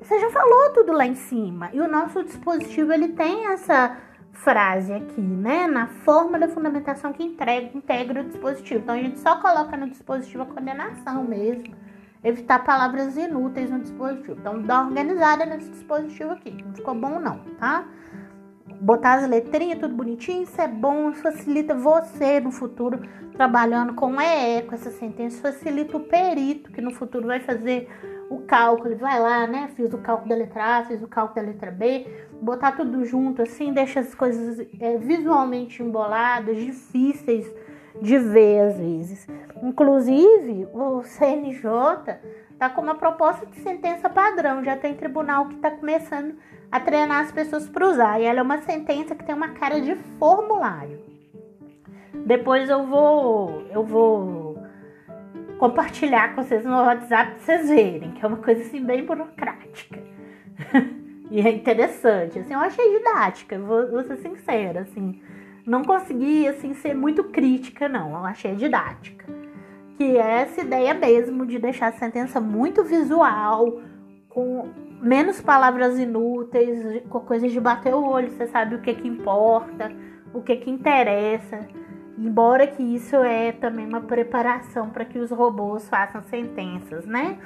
você 0.00 0.18
já 0.20 0.30
falou 0.30 0.70
tudo 0.72 0.92
lá 0.92 1.06
em 1.06 1.16
cima. 1.16 1.70
E 1.72 1.80
o 1.80 1.88
nosso 1.88 2.22
dispositivo 2.22 2.92
ele 2.92 3.08
tem 3.08 3.46
essa 3.48 3.96
frase 4.42 4.92
aqui, 4.92 5.20
né? 5.20 5.66
Na 5.66 5.86
forma 5.86 6.38
da 6.38 6.48
fundamentação 6.48 7.12
que 7.12 7.22
entrega, 7.22 7.70
integra 7.76 8.20
o 8.20 8.24
dispositivo. 8.24 8.80
Então 8.80 8.94
a 8.94 8.98
gente 8.98 9.18
só 9.18 9.40
coloca 9.40 9.76
no 9.76 9.88
dispositivo 9.88 10.42
a 10.42 10.46
condenação 10.46 11.24
mesmo. 11.24 11.74
Evitar 12.22 12.64
palavras 12.64 13.16
inúteis 13.16 13.70
no 13.70 13.80
dispositivo. 13.80 14.36
Então 14.40 14.62
dá 14.62 14.80
uma 14.80 14.88
organizada 14.88 15.46
nesse 15.46 15.70
dispositivo 15.70 16.30
aqui. 16.30 16.50
Não 16.50 16.74
ficou 16.74 16.94
bom 16.94 17.18
não, 17.18 17.38
tá? 17.58 17.84
botar 18.80 19.14
as 19.14 19.28
letrinhas 19.28 19.80
tudo 19.80 19.94
bonitinho, 19.94 20.44
isso 20.44 20.60
é 20.60 20.68
bom, 20.68 21.12
facilita 21.12 21.74
você 21.74 22.40
no 22.40 22.50
futuro 22.50 23.00
trabalhando 23.32 23.94
com 23.94 24.20
EE, 24.20 24.62
com 24.62 24.74
essa 24.74 24.90
sentença, 24.90 25.40
facilita 25.40 25.96
o 25.96 26.00
perito 26.00 26.70
que 26.70 26.80
no 26.80 26.92
futuro 26.92 27.26
vai 27.26 27.40
fazer 27.40 27.88
o 28.30 28.40
cálculo, 28.40 28.88
ele 28.88 28.96
vai 28.96 29.18
lá, 29.18 29.46
né? 29.46 29.70
Fiz 29.74 29.92
o 29.92 29.98
cálculo 29.98 30.28
da 30.28 30.34
letra 30.34 30.78
A, 30.78 30.84
fiz 30.84 31.02
o 31.02 31.08
cálculo 31.08 31.44
da 31.44 31.52
letra 31.52 31.70
B, 31.70 32.06
botar 32.40 32.72
tudo 32.72 33.04
junto 33.04 33.42
assim, 33.42 33.72
deixa 33.72 34.00
as 34.00 34.14
coisas 34.14 34.66
é, 34.80 34.96
visualmente 34.98 35.82
emboladas, 35.82 36.56
difíceis 36.56 37.50
de 38.00 38.18
ver 38.18 38.60
às 38.60 38.78
vezes. 38.78 39.26
Inclusive, 39.62 40.68
o 40.72 41.02
CNJ 41.02 42.18
tá 42.58 42.68
com 42.68 42.82
uma 42.82 42.94
proposta 42.94 43.46
de 43.46 43.58
sentença 43.60 44.10
padrão, 44.10 44.62
já 44.64 44.76
tem 44.76 44.94
tribunal 44.94 45.46
que 45.46 45.54
está 45.54 45.70
começando 45.70 46.34
a 46.70 46.80
treinar 46.80 47.24
as 47.24 47.32
pessoas 47.32 47.68
para 47.68 47.88
usar. 47.88 48.20
E 48.20 48.24
ela 48.24 48.40
é 48.40 48.42
uma 48.42 48.58
sentença 48.58 49.14
que 49.14 49.24
tem 49.24 49.34
uma 49.34 49.50
cara 49.50 49.80
de 49.80 49.94
formulário. 50.18 51.00
Depois 52.26 52.68
eu 52.68 52.84
vou 52.86 53.62
eu 53.70 53.84
vou 53.84 54.47
compartilhar 55.58 56.34
com 56.34 56.42
vocês 56.42 56.64
no 56.64 56.70
WhatsApp 56.70 57.32
para 57.32 57.40
vocês 57.40 57.68
verem, 57.68 58.12
que 58.12 58.24
é 58.24 58.28
uma 58.28 58.38
coisa 58.38 58.62
assim 58.62 58.84
bem 58.84 59.04
burocrática. 59.04 60.00
e 61.30 61.40
é 61.40 61.50
interessante, 61.50 62.38
assim, 62.38 62.54
eu 62.54 62.60
achei 62.60 62.98
didática, 62.98 63.58
vou, 63.58 63.90
vou 63.90 64.04
ser 64.04 64.16
sincera, 64.16 64.80
assim, 64.80 65.20
não 65.66 65.84
consegui 65.84 66.48
assim 66.48 66.72
ser 66.72 66.94
muito 66.94 67.24
crítica 67.24 67.88
não, 67.88 68.10
eu 68.12 68.24
achei 68.24 68.54
didática. 68.54 69.26
Que 69.96 70.16
é 70.16 70.42
essa 70.42 70.60
ideia 70.60 70.94
mesmo 70.94 71.44
de 71.44 71.58
deixar 71.58 71.88
a 71.88 71.92
sentença 71.92 72.40
muito 72.40 72.84
visual, 72.84 73.80
com 74.28 74.68
menos 75.02 75.40
palavras 75.40 75.98
inúteis, 75.98 77.02
com 77.08 77.20
coisas 77.20 77.52
de 77.52 77.60
bater 77.60 77.94
o 77.94 78.02
olho, 78.02 78.30
você 78.30 78.46
sabe 78.46 78.76
o 78.76 78.80
que 78.80 78.94
que 78.94 79.08
importa, 79.08 79.92
o 80.32 80.40
que 80.40 80.56
que 80.56 80.70
interessa. 80.70 81.68
Embora 82.18 82.66
que 82.66 82.82
isso 82.82 83.14
é 83.16 83.52
também 83.52 83.86
uma 83.86 84.00
preparação 84.00 84.90
para 84.90 85.04
que 85.04 85.20
os 85.20 85.30
robôs 85.30 85.88
façam 85.88 86.20
sentenças, 86.24 87.06
né? 87.06 87.38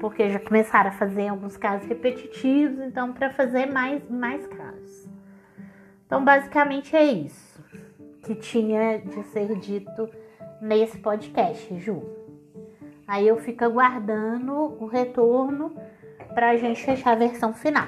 Porque 0.00 0.28
já 0.28 0.40
começaram 0.40 0.90
a 0.90 0.92
fazer 0.92 1.28
alguns 1.28 1.56
casos 1.56 1.86
repetitivos, 1.86 2.80
então 2.80 3.12
para 3.12 3.30
fazer 3.30 3.66
mais 3.66 4.02
mais 4.10 4.44
casos. 4.48 5.08
Então, 6.04 6.24
basicamente 6.24 6.96
é 6.96 7.04
isso 7.04 7.62
que 8.24 8.34
tinha 8.34 8.98
de 8.98 9.22
ser 9.28 9.54
dito 9.60 10.08
nesse 10.60 10.98
podcast, 10.98 11.78
Ju. 11.78 12.02
Aí 13.06 13.28
eu 13.28 13.36
fico 13.36 13.64
aguardando 13.64 14.52
o 14.52 14.86
retorno 14.86 15.72
para 16.34 16.50
a 16.50 16.56
gente 16.56 16.84
fechar 16.84 17.12
a 17.12 17.14
versão 17.16 17.54
final. 17.54 17.86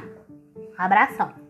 Abração! 0.78 1.41